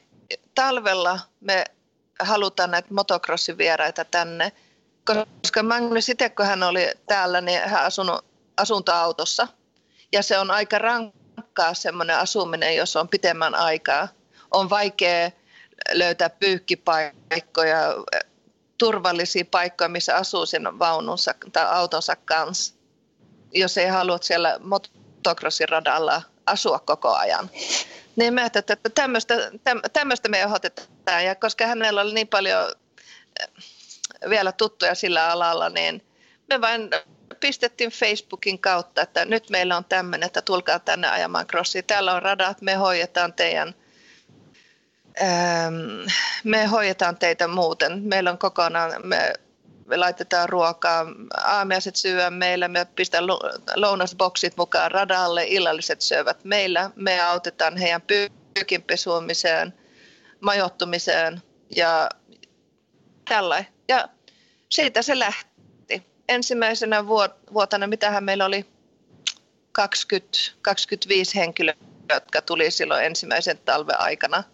talvella 0.55 1.21
me 1.41 1.65
halutaan 2.21 2.71
näitä 2.71 2.95
motocrossin 2.95 3.59
vieraita 3.59 4.05
tänne, 4.05 4.53
koska 5.43 5.63
Magnus 5.63 6.09
itse, 6.09 6.29
kun 6.29 6.47
hän 6.47 6.63
oli 6.63 6.91
täällä, 7.07 7.41
niin 7.41 7.61
hän 7.61 7.85
asunut 7.85 8.25
asuntoautossa. 8.57 9.49
Ja 10.13 10.23
se 10.23 10.39
on 10.39 10.51
aika 10.51 10.79
rankkaa 10.79 11.75
semmoinen 11.75 12.19
asuminen, 12.19 12.77
jos 12.77 12.97
on 12.97 13.09
pitemmän 13.09 13.55
aikaa. 13.55 14.09
On 14.51 14.71
vaikea 14.71 15.31
löytää 15.93 16.31
pyykkipaikkoja, 16.31 17.79
turvallisia 18.79 19.45
paikkoja, 19.51 19.89
missä 19.89 20.17
asuu 20.17 20.47
sen 20.47 20.79
vaununsa 20.79 21.35
tai 21.53 21.67
autonsa 21.71 22.17
kanssa, 22.17 22.75
jos 23.55 23.79
ei 23.79 23.89
halua 23.89 24.19
siellä 24.23 24.59
motocrossin 24.63 25.69
radalla 25.69 26.23
asua 26.47 26.79
koko 26.79 27.15
ajan. 27.15 27.51
Niin 28.17 28.35
mä 28.35 28.45
että 28.45 28.77
tämmöistä, 28.95 29.35
tämmöistä 29.93 30.29
me 30.29 30.41
ehdotetaan. 30.41 31.25
Ja 31.25 31.35
koska 31.35 31.67
hänellä 31.67 32.01
oli 32.01 32.15
niin 32.15 32.29
paljon 32.29 32.73
eh, 33.41 33.49
vielä 34.31 34.53
tuttuja 34.53 34.95
sillä 34.95 35.29
alalla, 35.29 35.69
niin 35.69 36.03
me 36.49 36.61
vain 36.61 36.91
pistettiin 37.41 37.91
Facebookin 37.91 38.59
kautta, 38.59 39.03
että 39.03 39.25
nyt 39.25 39.51
meillä 39.51 39.77
on 39.77 39.85
tämmöinen, 39.85 40.27
että 40.27 40.43
tulkaa 40.43 40.79
tänne 40.79 41.09
ajamaan 41.09 41.47
crossia. 41.47 41.83
Täällä 41.83 42.15
on 42.15 42.23
radat, 42.23 42.63
me 42.63 42.75
hoidetaan 42.75 43.33
teidän 43.33 43.75
ähm, 45.23 46.07
me 46.45 46.67
hoidetaan 46.67 47.17
teitä 47.17 47.49
muuten. 47.49 48.03
Meillä 48.03 48.31
on 48.31 48.39
kokonaan, 48.39 48.93
me 49.07 49.33
laitetaan 49.89 50.49
ruokaa, 50.49 51.07
aamiaiset 51.45 51.97
syö 51.97 52.31
meillä, 52.31 52.69
me 52.69 52.85
pistän 52.85 53.27
lounasboksit 53.77 54.57
mukaan 54.57 54.91
radalle, 54.91 55.45
illalliset 55.47 56.01
syövät 56.01 56.45
meillä, 56.45 56.91
me 56.97 57.21
autetaan 57.21 57.77
heidän 57.77 58.03
pyykinpesuamiseen, 58.03 59.75
majoittumiseen 60.41 61.43
ja 61.77 62.09
tällä. 63.29 63.65
Ja 63.89 64.09
siitä 64.71 65.03
se 65.03 65.19
lähti. 65.19 65.55
Ensimmäisenä 66.29 67.07
vuotena, 67.53 67.87
mitähän 67.87 68.25
meillä 68.25 68.45
oli 68.45 68.67
20, 69.73 70.39
25 70.63 71.35
henkilöä, 71.35 71.75
jotka 72.15 72.43
tuli 72.43 72.71
silloin 72.71 73.05
ensimmäisen 73.05 73.59
talven 73.59 74.01
aikana. 74.01 74.45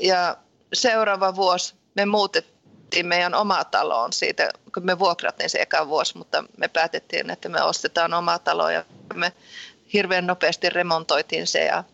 Ja 0.00 0.36
seuraava 0.72 1.34
vuosi 1.34 1.74
me 1.94 2.06
muutettiin 2.06 2.53
meidän 3.02 3.34
omaa 3.34 3.64
taloon 3.64 4.12
siitä, 4.12 4.50
kun 4.74 4.86
me 4.86 4.98
vuokrattiin 4.98 5.50
se 5.50 5.58
eka 5.58 5.88
vuosi, 5.88 6.18
mutta 6.18 6.44
me 6.56 6.68
päätettiin, 6.68 7.30
että 7.30 7.48
me 7.48 7.62
ostetaan 7.62 8.14
omaa 8.14 8.38
taloa 8.38 8.72
ja 8.72 8.84
me 9.14 9.32
hirveän 9.92 10.26
nopeasti 10.26 10.70
remontoitiin 10.70 11.46
se 11.46 11.64
ja 11.64 11.84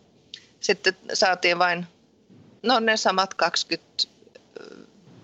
sitten 0.60 0.96
saatiin 1.14 1.58
vain 1.58 1.86
no 2.62 2.80
ne 2.80 2.96
samat 2.96 3.34
20 3.34 3.86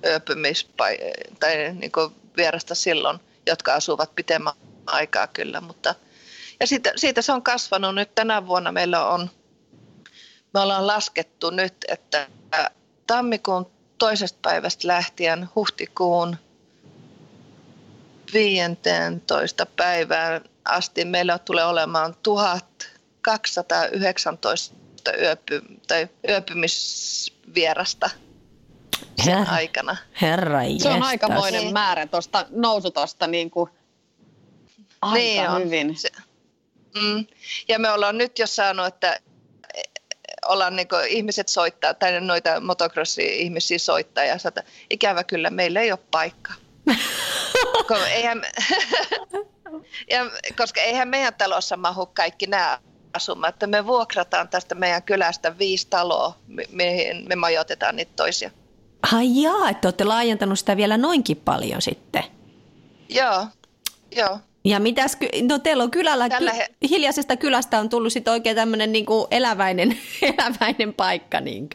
ööpymispai- 0.07 0.99
tai 1.41 1.73
niin 1.73 1.93
vierasta 2.37 2.75
silloin, 2.75 3.21
jotka 3.47 3.75
asuvat 3.75 4.15
pitemmän 4.15 4.55
aikaa 4.87 5.27
kyllä, 5.27 5.61
mutta 5.61 5.95
ja 6.61 6.67
siitä, 6.67 6.93
siitä 6.97 7.23
se 7.23 7.33
on 7.33 7.43
kasvanut 7.43 7.95
nyt. 7.95 8.15
Tänä 8.15 8.47
vuonna 8.47 8.73
meillä 8.73 9.07
on, 9.07 9.31
me 10.55 10.61
ollaan 10.61 10.87
laskettu 10.87 11.51
nyt, 11.51 11.75
että 11.89 12.29
tammikuun 13.07 13.71
toisesta 13.99 14.39
päivästä 14.43 14.89
lähtien 14.89 15.49
huhtikuun 15.55 16.37
15 18.33 19.67
päivään 19.67 20.41
asti 20.65 21.05
meillä 21.05 21.39
tulee 21.39 21.65
olemaan 21.65 22.17
1219 22.23 24.77
yöpy, 25.21 25.63
tai 25.87 26.09
yöpymisvierasta 26.29 28.11
sen 29.25 29.39
Herra, 29.39 29.53
aikana. 29.53 29.97
Herra 30.23 30.61
Se 30.79 30.89
on 30.89 31.03
aikamoinen 31.03 31.61
niin. 31.61 31.73
määrä 31.73 32.07
tuosta 32.07 32.47
nousu 32.51 32.91
tuosta 32.91 33.27
niin 33.27 33.51
kuin 33.51 33.71
aika 35.03 35.59
niin 35.59 35.65
hyvin. 35.65 35.97
Se, 35.97 36.09
mm, 36.95 37.27
ja 37.69 37.79
me 37.79 37.91
ollaan 37.91 38.19
nyt 38.19 38.39
jo 38.39 38.47
saanut, 38.47 38.87
että 38.87 39.21
ollaan 40.47 40.77
niin 40.77 40.89
ihmiset 41.09 41.49
soittaa, 41.49 41.95
tai 41.95 42.21
noita 42.21 42.61
motocrossi-ihmisiä 42.61 43.79
soittaa 43.79 44.25
ja 44.25 44.39
sanoa, 44.39 44.63
ikävä 44.91 45.25
kyllä, 45.25 45.51
meillä 45.51 45.81
ei 45.81 45.93
ole 45.93 45.99
paikkaa. 46.11 46.55
eihän, 48.15 48.43
ja, 50.13 50.31
koska 50.57 50.81
eihän 50.81 51.09
meidän 51.09 51.35
talossa 51.35 51.77
mahu 51.77 52.07
kaikki 52.07 52.47
nämä 52.47 52.79
asumaan, 53.15 53.49
että 53.49 53.67
me 53.67 53.87
vuokrataan 53.87 54.49
tästä 54.49 54.75
meidän 54.75 55.03
kylästä 55.03 55.59
viisi 55.59 55.87
taloa, 55.91 56.37
mihin 56.71 57.29
me 57.29 57.37
majoitetaan 57.37 57.97
niitä 57.97 58.13
toisia. 58.17 58.51
Ai 59.13 59.43
jaa, 59.43 59.69
että 59.71 59.89
olette 59.89 60.05
laajentanut 60.05 60.59
sitä 60.59 60.77
vielä 60.77 60.97
noinkin 60.97 61.37
paljon 61.37 61.83
sitten. 61.83 62.25
Joo, 63.09 63.47
joo. 64.17 64.39
Ja 64.67 64.81
mitäs, 64.81 65.17
no 65.49 65.59
teillä 65.59 65.83
on 65.83 65.91
kylällä, 65.91 66.29
ky, 66.29 66.47
he... 66.57 66.69
hiljaisesta 66.91 67.37
kylästä 67.37 67.79
on 67.81 67.89
tullut 67.89 68.13
sitten 68.13 68.33
oikein 68.33 68.57
tämmöinen 68.57 68.93
niin 68.93 69.07
kuin 69.07 69.27
eläväinen, 69.31 69.99
eläväinen 70.23 70.95
paikka. 70.95 71.41
Niin 71.41 71.69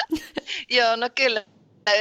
Joo, 0.76 0.96
no 0.96 1.10
kyllä. 1.14 1.44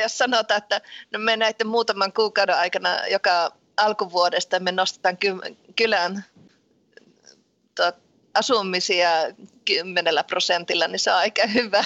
Jos 0.01 0.17
sanotaan, 0.17 0.57
että 0.57 0.81
no 1.11 1.19
me 1.19 1.37
näiden 1.37 1.67
muutaman 1.67 2.13
kuukauden 2.13 2.55
aikana 2.55 3.07
joka 3.07 3.51
alkuvuodesta 3.77 4.59
me 4.59 4.71
nostetaan 4.71 5.17
ky- 5.17 5.55
kylän 5.75 6.25
tot, 7.75 7.95
asumisia 8.33 9.09
kymmenellä 9.65 10.23
prosentilla, 10.23 10.87
niin 10.87 10.99
se 10.99 11.11
on 11.11 11.17
aika 11.17 11.47
hyvä. 11.47 11.83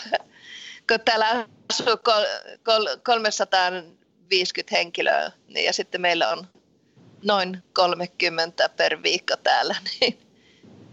Kun 0.89 0.99
täällä 1.05 1.47
asuu 1.69 1.97
kol, 2.03 2.23
kol, 2.63 2.85
350 3.03 4.75
henkilöä, 4.75 5.31
niin 5.47 5.65
ja 5.65 5.73
sitten 5.73 6.01
meillä 6.01 6.29
on 6.29 6.47
noin 7.23 7.63
30 7.73 8.69
per 8.69 9.03
viikko 9.03 9.35
täällä, 9.43 9.75
niin 9.99 10.19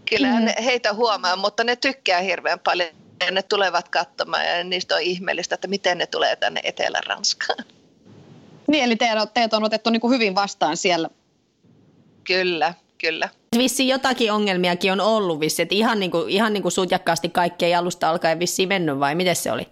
kyllähän 0.09 0.43
mm. 0.43 0.63
heitä 0.63 0.93
huomaa, 0.93 1.35
mutta 1.35 1.63
ne 1.63 1.75
tykkää 1.75 2.21
hirveän 2.21 2.59
paljon 2.59 2.89
ja 3.25 3.31
ne 3.31 3.41
tulevat 3.41 3.89
katsomaan 3.89 4.45
ja 4.45 4.63
niistä 4.63 4.95
on 4.95 5.01
ihmeellistä, 5.01 5.55
että 5.55 5.67
miten 5.67 5.97
ne 5.97 6.07
tulee 6.07 6.35
tänne 6.35 6.61
Etelä-Ranskaan. 6.63 7.65
Niin, 8.67 8.83
eli 8.83 8.95
teidät, 8.95 9.33
teidät 9.33 9.53
on 9.53 9.63
otettu 9.63 9.89
niin 9.89 10.01
kuin 10.01 10.13
hyvin 10.13 10.35
vastaan 10.35 10.77
siellä. 10.77 11.09
Kyllä, 12.23 12.73
kyllä. 12.97 13.29
Vissi 13.57 13.87
jotakin 13.87 14.31
ongelmiakin 14.31 14.91
on 14.91 15.01
ollut 15.01 15.39
vissi, 15.39 15.61
että 15.61 15.75
ihan 15.75 15.99
niin 15.99 16.11
kuin, 16.11 16.29
ihan 16.29 16.53
niin 16.53 16.61
kuin 16.61 16.71
sutjakkaasti 16.71 17.29
kaikkea 17.29 17.79
alusta 17.79 18.09
alkaen 18.09 18.39
vissiin 18.39 18.69
mennyt 18.69 18.99
vai 18.99 19.15
miten 19.15 19.35
se 19.35 19.51
oli? 19.51 19.67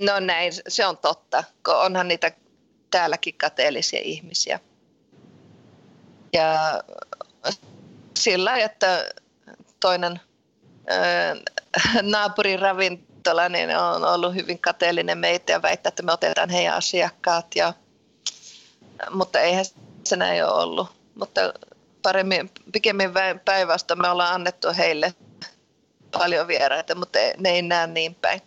No 0.00 0.20
näin, 0.20 0.52
se 0.68 0.86
on 0.86 0.98
totta, 0.98 1.44
kun 1.64 1.76
onhan 1.76 2.08
niitä 2.08 2.32
täälläkin 2.90 3.34
kateellisia 3.34 4.00
ihmisiä. 4.04 4.60
Ja 6.32 6.82
sillä, 8.18 8.56
että 8.56 9.04
toinen 9.80 10.20
naapurin 12.02 12.58
ravintola 12.58 13.48
niin 13.48 13.76
on 13.76 14.04
ollut 14.04 14.34
hyvin 14.34 14.58
kateellinen 14.58 15.18
meitä 15.18 15.52
ja 15.52 15.62
väittää, 15.62 15.88
että 15.88 16.02
me 16.02 16.12
otetaan 16.12 16.50
heidän 16.50 16.74
asiakkaat. 16.74 17.46
Ja, 17.54 17.72
mutta 19.10 19.40
eihän 19.40 19.64
se 20.04 20.16
näin 20.16 20.44
ole 20.44 20.52
ollut. 20.52 20.88
Mutta 21.14 21.40
paremmin, 22.02 22.50
pikemmin 22.72 23.10
päivästä 23.44 23.96
me 23.96 24.08
ollaan 24.08 24.34
annettu 24.34 24.68
heille 24.76 25.14
paljon 26.18 26.48
vieraita, 26.48 26.94
mutta 26.94 27.18
ne 27.36 27.50
ei 27.50 27.62
näe 27.62 27.86
niin 27.86 28.14
päin. 28.14 28.42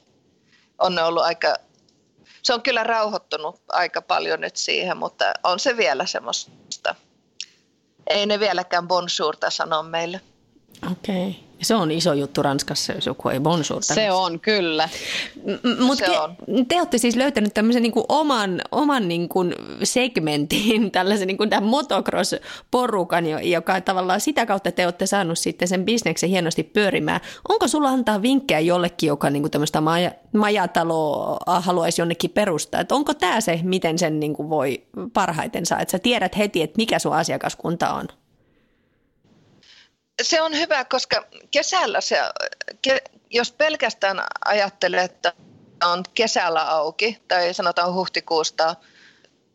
On 0.79 0.99
ollut 0.99 1.23
aika, 1.23 1.55
se 2.41 2.53
on 2.53 2.61
kyllä 2.61 2.83
rauhoittunut 2.83 3.61
aika 3.69 4.01
paljon 4.01 4.41
nyt 4.41 4.55
siihen, 4.55 4.97
mutta 4.97 5.25
on 5.43 5.59
se 5.59 5.77
vielä 5.77 6.05
semmoista 6.05 6.95
ei 8.07 8.25
ne 8.25 8.39
vieläkään 8.39 8.87
bonjourta 8.87 9.49
sano 9.49 9.83
meille. 9.83 10.21
Okei. 10.91 11.27
Okay. 11.27 11.49
Se 11.61 11.75
on 11.75 11.91
iso 11.91 12.13
juttu 12.13 12.43
Ranskassa, 12.43 12.93
jos 12.93 13.05
joku 13.05 13.29
ei 13.29 13.39
bonjour. 13.39 13.83
Se 13.83 14.11
on, 14.11 14.39
kyllä. 14.39 14.89
Mutta 15.79 16.05
te, 16.05 16.11
te 16.67 16.77
olette 16.77 16.97
siis 16.97 17.15
löytänyt 17.15 17.53
tämmöisen 17.53 17.83
niin 17.83 17.93
oman, 18.09 18.61
oman 18.71 19.07
niin 19.07 19.29
kuin 19.29 19.55
segmentin, 19.83 20.91
tällaisen 20.91 21.27
niin 21.27 21.37
kuin 21.37 21.49
tämän 21.49 21.69
motocross-porukan, 21.69 23.49
joka 23.49 23.81
tavallaan 23.81 24.21
sitä 24.21 24.45
kautta 24.45 24.71
te 24.71 24.85
olette 24.85 25.05
saanut 25.05 25.39
sitten 25.39 25.67
sen 25.67 25.85
bisneksen 25.85 26.29
hienosti 26.29 26.63
pyörimään. 26.63 27.21
Onko 27.49 27.67
sulla 27.67 27.89
antaa 27.89 28.21
vinkkejä 28.21 28.59
jollekin, 28.59 29.07
joka 29.07 29.29
niin 29.29 29.43
kuin 29.43 29.51
tämmöistä 29.51 29.81
maja, 29.81 30.11
majataloa 30.33 31.61
haluaisi 31.61 32.01
jonnekin 32.01 32.31
perustaa? 32.31 32.81
Et 32.81 32.91
onko 32.91 33.13
tämä 33.13 33.41
se, 33.41 33.59
miten 33.63 33.99
sen 33.99 34.19
niin 34.19 34.33
kuin 34.33 34.49
voi 34.49 34.83
parhaiten 35.13 35.65
saa? 35.65 35.79
Että 35.79 35.91
sä 35.91 35.99
tiedät 35.99 36.37
heti, 36.37 36.61
että 36.61 36.77
mikä 36.77 36.99
sun 36.99 37.15
asiakaskunta 37.15 37.93
on? 37.93 38.07
Se 40.21 40.41
on 40.41 40.53
hyvä, 40.53 40.85
koska 40.85 41.25
kesällä 41.51 42.01
se, 42.01 42.19
jos 43.29 43.51
pelkästään 43.51 44.23
ajattelee, 44.45 45.03
että 45.03 45.33
on 45.83 46.03
kesällä 46.13 46.61
auki 46.61 47.17
tai 47.27 47.53
sanotaan 47.53 47.93
huhtikuusta 47.93 48.75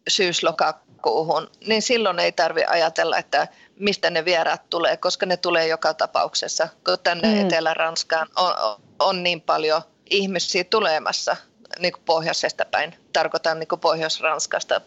syyslokakuuhun, 0.08 1.50
niin 1.66 1.82
silloin 1.82 2.18
ei 2.18 2.32
tarvitse 2.32 2.66
ajatella, 2.66 3.18
että 3.18 3.48
mistä 3.78 4.10
ne 4.10 4.24
vieraat 4.24 4.70
tulee, 4.70 4.96
koska 4.96 5.26
ne 5.26 5.36
tulee 5.36 5.66
joka 5.66 5.94
tapauksessa, 5.94 6.68
kun 6.84 6.98
tänne 7.02 7.28
mm. 7.28 7.40
Etelä-Ranskaan 7.40 8.28
on, 8.36 8.80
on 8.98 9.22
niin 9.22 9.40
paljon 9.40 9.82
ihmisiä 10.10 10.64
tulemassa 10.64 11.36
niin 11.78 11.92
kuin 11.92 12.02
pohjoisesta 12.04 12.64
päin. 12.64 12.98
Tarkoitan 13.12 13.58
niin 13.58 13.68
kuin 13.68 13.80
Pohjois-Ranskasta 13.80 14.80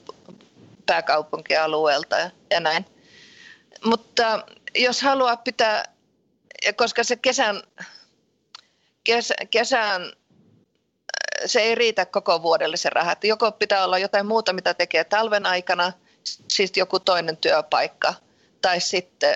pääkaupunkialueelta 0.85 2.15
ja 2.49 2.59
näin. 2.59 2.85
Mutta 3.85 4.43
jos 4.77 5.01
haluaa 5.01 5.37
pitää, 5.37 5.83
koska 6.75 7.03
se 7.03 7.15
kesän, 7.15 7.61
kes, 9.03 9.33
kesän 9.51 10.13
se 11.45 11.59
ei 11.59 11.75
riitä 11.75 12.05
koko 12.05 12.41
vuodelle 12.41 12.77
se 12.77 12.89
raha. 12.89 13.11
Että 13.11 13.27
joko 13.27 13.51
pitää 13.51 13.85
olla 13.85 13.97
jotain 13.97 14.25
muuta, 14.25 14.53
mitä 14.53 14.73
tekee 14.73 15.03
talven 15.03 15.45
aikana, 15.45 15.93
siis 16.47 16.71
joku 16.75 16.99
toinen 16.99 17.37
työpaikka, 17.37 18.13
tai 18.61 18.79
sitten, 18.79 19.35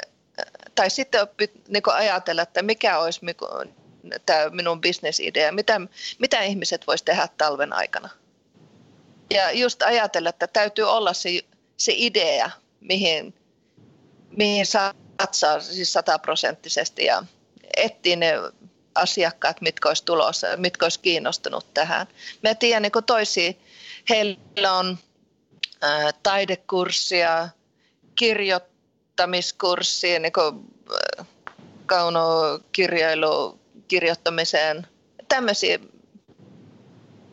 tai 0.76 0.90
sitten 0.90 1.28
niin 1.68 1.84
ajatella, 1.94 2.42
että 2.42 2.62
mikä 2.62 3.00
olisi 3.00 3.22
tämä 4.26 4.50
minun 4.50 4.82
bisnesidea, 4.82 5.52
mitä, 5.52 5.82
mitä 6.20 6.42
ihmiset 6.42 6.88
voisivat 6.88 7.06
tehdä 7.06 7.28
talven 7.38 7.74
aikana. 7.74 8.10
Ja 9.34 9.52
just 9.52 9.82
ajatella, 9.82 10.30
että 10.30 10.48
täytyy 10.48 10.86
olla 10.86 11.14
se, 11.14 11.30
se 11.78 11.94
idea, 11.96 12.52
mihin, 12.80 13.34
mihin 14.38 14.66
saa 14.66 14.94
satsaa 15.22 15.60
siis 15.60 15.94
sataprosenttisesti 15.94 17.06
ja 17.06 17.24
etsii 17.78 18.16
ne 18.16 18.34
asiakkaat, 18.96 19.62
mitkä 19.62 19.90
olisi 19.90 20.06
tulossa, 20.06 20.48
mitkä 20.58 20.86
olisi 20.86 21.00
kiinnostunut 21.00 21.74
tähän. 21.74 22.08
Mä 22.44 22.56
tiedän 22.56 22.82
niin 22.82 22.92
toisia, 23.06 23.54
heillä 24.10 24.74
on 24.74 24.98
ää, 25.82 26.12
taidekurssia, 26.24 27.50
kirjoittamiskurssia, 28.16 30.20
niin 30.20 30.34
kuin, 30.34 30.66
kaunokirjailu 31.86 33.60
kirjoittamiseen, 33.88 34.88
tämmöisiä, 35.28 35.80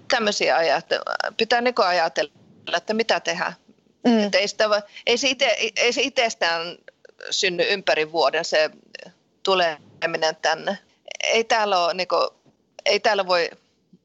tämmöisiä 0.09 0.57
ajatella. 0.57 1.15
pitää 1.37 1.61
niin 1.61 1.75
ajatella, 1.87 2.33
että 2.77 2.95
mitä 2.95 3.21
tehdä. 3.21 3.53
Mm. 4.05 4.21
Että 4.21 4.39
ei, 4.39 4.49
sitä, 4.49 4.83
ei, 5.07 5.19
se 5.19 5.29
ite, 5.29 5.57
ei 5.77 5.93
se 5.93 6.03
itsestään 6.03 6.79
synny 7.31 7.65
ympäri 7.71 8.13
vuoden 8.13 8.45
se 8.45 8.71
tuleminen 9.43 10.37
tänne. 10.43 10.79
Ei 11.25 11.45
täällä, 11.45 11.85
ole, 11.85 11.95
niin 11.95 12.09
kuin, 12.09 12.29
ei 12.85 13.01
täällä 13.01 13.27
voi 13.27 13.51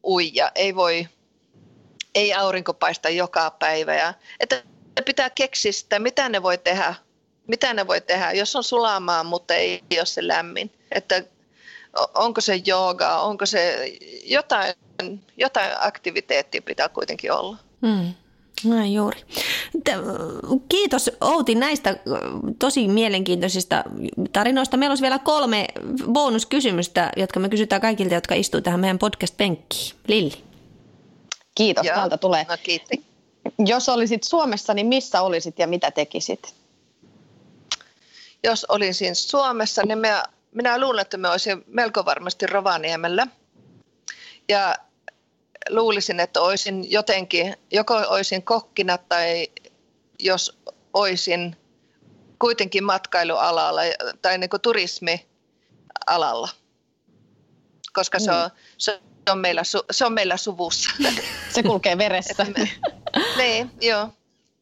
uija, 0.03 0.51
ei 0.55 0.75
voi, 0.75 1.07
ei 2.15 2.33
aurinko 2.33 2.73
paista 2.73 3.09
joka 3.09 3.51
päivä. 3.51 3.95
Ja, 3.95 4.13
että 4.39 4.63
pitää 5.05 5.29
keksiä 5.29 5.71
sitä, 5.71 5.99
mitä 5.99 6.29
ne 6.29 6.43
voi 6.43 6.57
tehdä, 6.57 6.95
mitä 7.47 7.73
ne 7.73 7.87
voi 7.87 8.01
tehdä, 8.01 8.31
jos 8.31 8.55
on 8.55 8.63
sulamaa, 8.63 9.23
mutta 9.23 9.53
ei 9.53 9.81
ole 9.97 10.05
se 10.05 10.27
lämmin. 10.27 10.71
Että 10.91 11.23
onko 12.13 12.41
se 12.41 12.61
jooga, 12.65 13.17
onko 13.17 13.45
se 13.45 13.91
jotain, 14.23 14.73
jotain 15.37 15.71
aktiviteettia 15.79 16.61
pitää 16.61 16.89
kuitenkin 16.89 17.31
olla. 17.31 17.57
Hmm. 17.81 18.13
Näin 18.65 18.93
juuri. 18.93 19.19
Kiitos 20.69 21.11
Outi 21.21 21.55
näistä 21.55 21.97
tosi 22.59 22.87
mielenkiintoisista 22.87 23.83
tarinoista. 24.33 24.77
Meillä 24.77 24.91
olisi 24.91 25.01
vielä 25.01 25.19
kolme 25.19 25.67
bonuskysymystä, 26.11 27.11
jotka 27.17 27.39
me 27.39 27.49
kysytään 27.49 27.81
kaikilta, 27.81 28.13
jotka 28.13 28.35
istuu 28.35 28.61
tähän 28.61 28.79
meidän 28.79 28.99
podcast-penkkiin. 28.99 29.95
Lilli. 30.07 30.33
Kiitos, 31.55 31.85
Joo. 31.85 31.95
täältä 31.95 32.17
tulee. 32.17 32.45
No, 32.49 32.57
kiitti. 32.63 33.05
Jos 33.65 33.89
olisit 33.89 34.23
Suomessa, 34.23 34.73
niin 34.73 34.87
missä 34.87 35.21
olisit 35.21 35.59
ja 35.59 35.67
mitä 35.67 35.91
tekisit? 35.91 36.53
Jos 38.43 38.65
olisin 38.65 39.15
Suomessa, 39.15 39.81
niin 39.85 39.97
minä, 39.97 40.23
minä 40.51 40.79
luulen, 40.81 41.01
että 41.01 41.17
me 41.17 41.29
olisin 41.29 41.63
melko 41.67 42.05
varmasti 42.05 42.47
Rovaniemellä. 42.47 43.27
Ja 44.49 44.75
luulisin, 45.69 46.19
että 46.19 46.41
olisin 46.41 46.91
jotenkin, 46.91 47.55
joko 47.71 47.95
olisin 47.95 48.43
kokkina 48.43 48.97
tai 48.97 49.47
jos 50.19 50.59
olisin 50.93 51.57
kuitenkin 52.39 52.83
matkailualalla 52.83 53.81
tai 54.21 54.37
niin 54.37 54.49
kuin 54.49 54.61
turismialalla, 54.61 56.49
koska 57.93 58.19
se, 58.19 58.31
on, 58.31 58.49
se, 58.77 58.99
on 59.31 59.37
meillä, 59.37 59.61
se 59.91 60.05
on 60.05 60.13
meillä 60.13 60.37
suvussa. 60.37 60.89
Se 61.49 61.63
kulkee 61.63 61.97
veressä. 61.97 62.45
Me, 62.57 62.71
niin, 63.37 63.71
joo. 63.81 64.09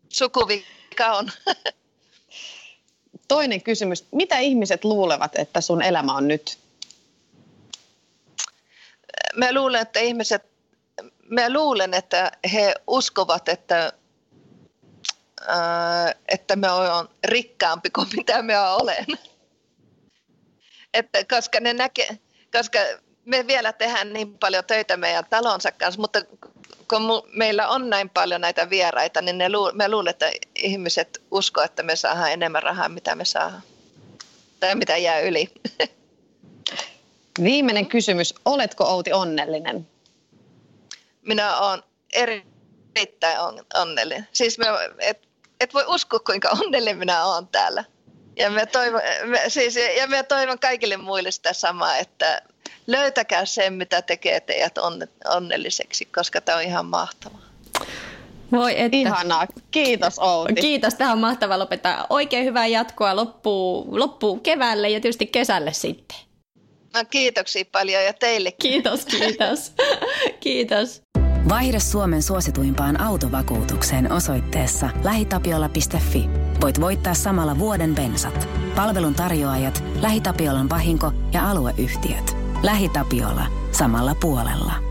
Sukuvika 0.10 1.12
on. 1.12 1.32
Toinen 3.28 3.64
kysymys. 3.64 4.06
Mitä 4.12 4.40
ihmiset 4.40 4.84
luulevat, 4.84 5.36
että 5.36 5.62
sun 5.62 5.82
elämä 5.82 6.14
on 6.14 6.28
nyt? 6.28 6.58
Mä 9.36 9.54
luulen, 9.54 9.82
että 9.82 10.00
ihmiset 10.00 10.51
mä 11.32 11.54
luulen, 11.54 11.94
että 11.94 12.32
he 12.54 12.74
uskovat, 12.88 13.50
että, 13.50 13.94
ää, 15.48 16.16
että 16.28 16.56
me 16.56 16.72
on 16.72 17.10
rikkaampi 17.24 17.90
kuin 17.90 18.08
mitä 18.16 18.42
me 18.42 18.60
olen. 18.60 19.06
Että 20.94 21.26
koska, 21.36 21.60
ne 21.60 21.74
näke, 21.74 22.20
koska 22.52 22.80
me 23.26 23.48
vielä 23.48 23.74
tehdään 23.74 24.14
niin 24.14 24.38
paljon 24.38 24.66
töitä 24.66 24.98
meidän 24.98 25.26
talonsa 25.30 25.72
kanssa, 25.72 26.02
mutta 26.02 26.22
kun 26.90 27.02
meillä 27.34 27.68
on 27.68 27.90
näin 27.90 28.10
paljon 28.10 28.42
näitä 28.42 28.70
vieraita, 28.70 29.22
niin 29.22 29.38
ne 29.38 29.50
lu, 29.50 29.72
mä 29.74 29.90
luulen, 29.90 30.10
että 30.10 30.32
ihmiset 30.56 31.22
uskovat, 31.32 31.72
että 31.72 31.84
me 31.84 31.96
saadaan 31.96 32.32
enemmän 32.32 32.64
rahaa, 32.64 32.90
mitä 32.90 33.16
me 33.16 33.26
saadaan. 33.26 33.64
Tai 34.60 34.76
mitä 34.76 34.98
jää 34.98 35.20
yli. 35.20 35.52
Viimeinen 37.44 37.86
kysymys. 37.86 38.34
Oletko 38.46 38.84
Outi 38.84 39.14
onnellinen? 39.14 39.88
Minä 41.22 41.58
olen 41.58 41.84
erittäin 42.14 43.38
onnellinen. 43.74 44.28
Siis 44.34 44.58
mä, 44.58 44.66
et, 45.00 45.28
et 45.60 45.74
voi 45.74 45.84
uskoa, 45.88 46.20
kuinka 46.20 46.50
onnellinen 46.50 46.98
minä 46.98 47.26
olen 47.26 47.48
täällä. 47.48 47.84
Ja 48.36 48.50
mä 48.50 48.66
toivon, 48.66 49.02
mä, 49.26 49.38
siis, 49.48 49.76
ja 49.76 50.08
mä 50.08 50.24
toivon 50.24 50.60
kaikille 50.60 50.98
muille 50.98 51.32
sitä 51.32 51.54
samaa, 51.54 51.98
että 51.98 52.42
löytäkää 52.88 53.46
sen, 53.46 53.74
mitä 53.74 54.02
tekee 54.02 54.40
teidät 54.40 54.78
onnelliseksi, 55.30 56.06
koska 56.06 56.42
tämä 56.42 56.58
on 56.58 56.64
ihan 56.64 56.86
mahtavaa. 56.86 57.52
Voi 58.52 58.80
että. 58.80 58.98
Ihanaa. 58.98 59.48
Kiitos 59.72 60.20
Outi. 60.20 60.54
Kiitos. 60.54 60.94
Tämä 60.94 61.12
on 61.12 61.20
mahtavaa 61.20 61.60
lopettaa. 61.60 62.08
Oikein 62.10 62.46
hyvää 62.46 62.68
jatkoa 62.68 63.16
loppuu, 63.16 64.00
loppuu 64.00 64.40
keväälle 64.40 64.90
ja 64.90 65.02
tietysti 65.02 65.28
kesälle 65.28 65.74
sitten. 65.74 66.18
No 66.94 67.04
kiitoksia 67.10 67.66
paljon 67.72 68.04
ja 68.04 68.14
teille. 68.14 68.52
Kiitos, 68.52 69.06
kiitos. 69.06 69.72
kiitos. 70.44 71.02
Vaihda 71.50 71.80
Suomen 71.80 72.24
suosituimpaan 72.24 73.02
autovakuutukseen 73.02 74.12
osoitteessa 74.12 74.90
lähitapiola.fi. 75.04 76.30
Voit 76.62 76.82
voittaa 76.82 77.14
samalla 77.14 77.60
vuoden 77.60 77.96
bensat. 77.96 78.50
Palvelun 78.76 79.14
tarjoajat, 79.14 79.84
LähiTapiolan 80.02 80.70
vahinko 80.70 81.12
ja 81.34 81.50
alueyhtiöt. 81.50 82.38
LähiTapiola. 82.64 83.46
Samalla 83.72 84.16
puolella. 84.16 84.91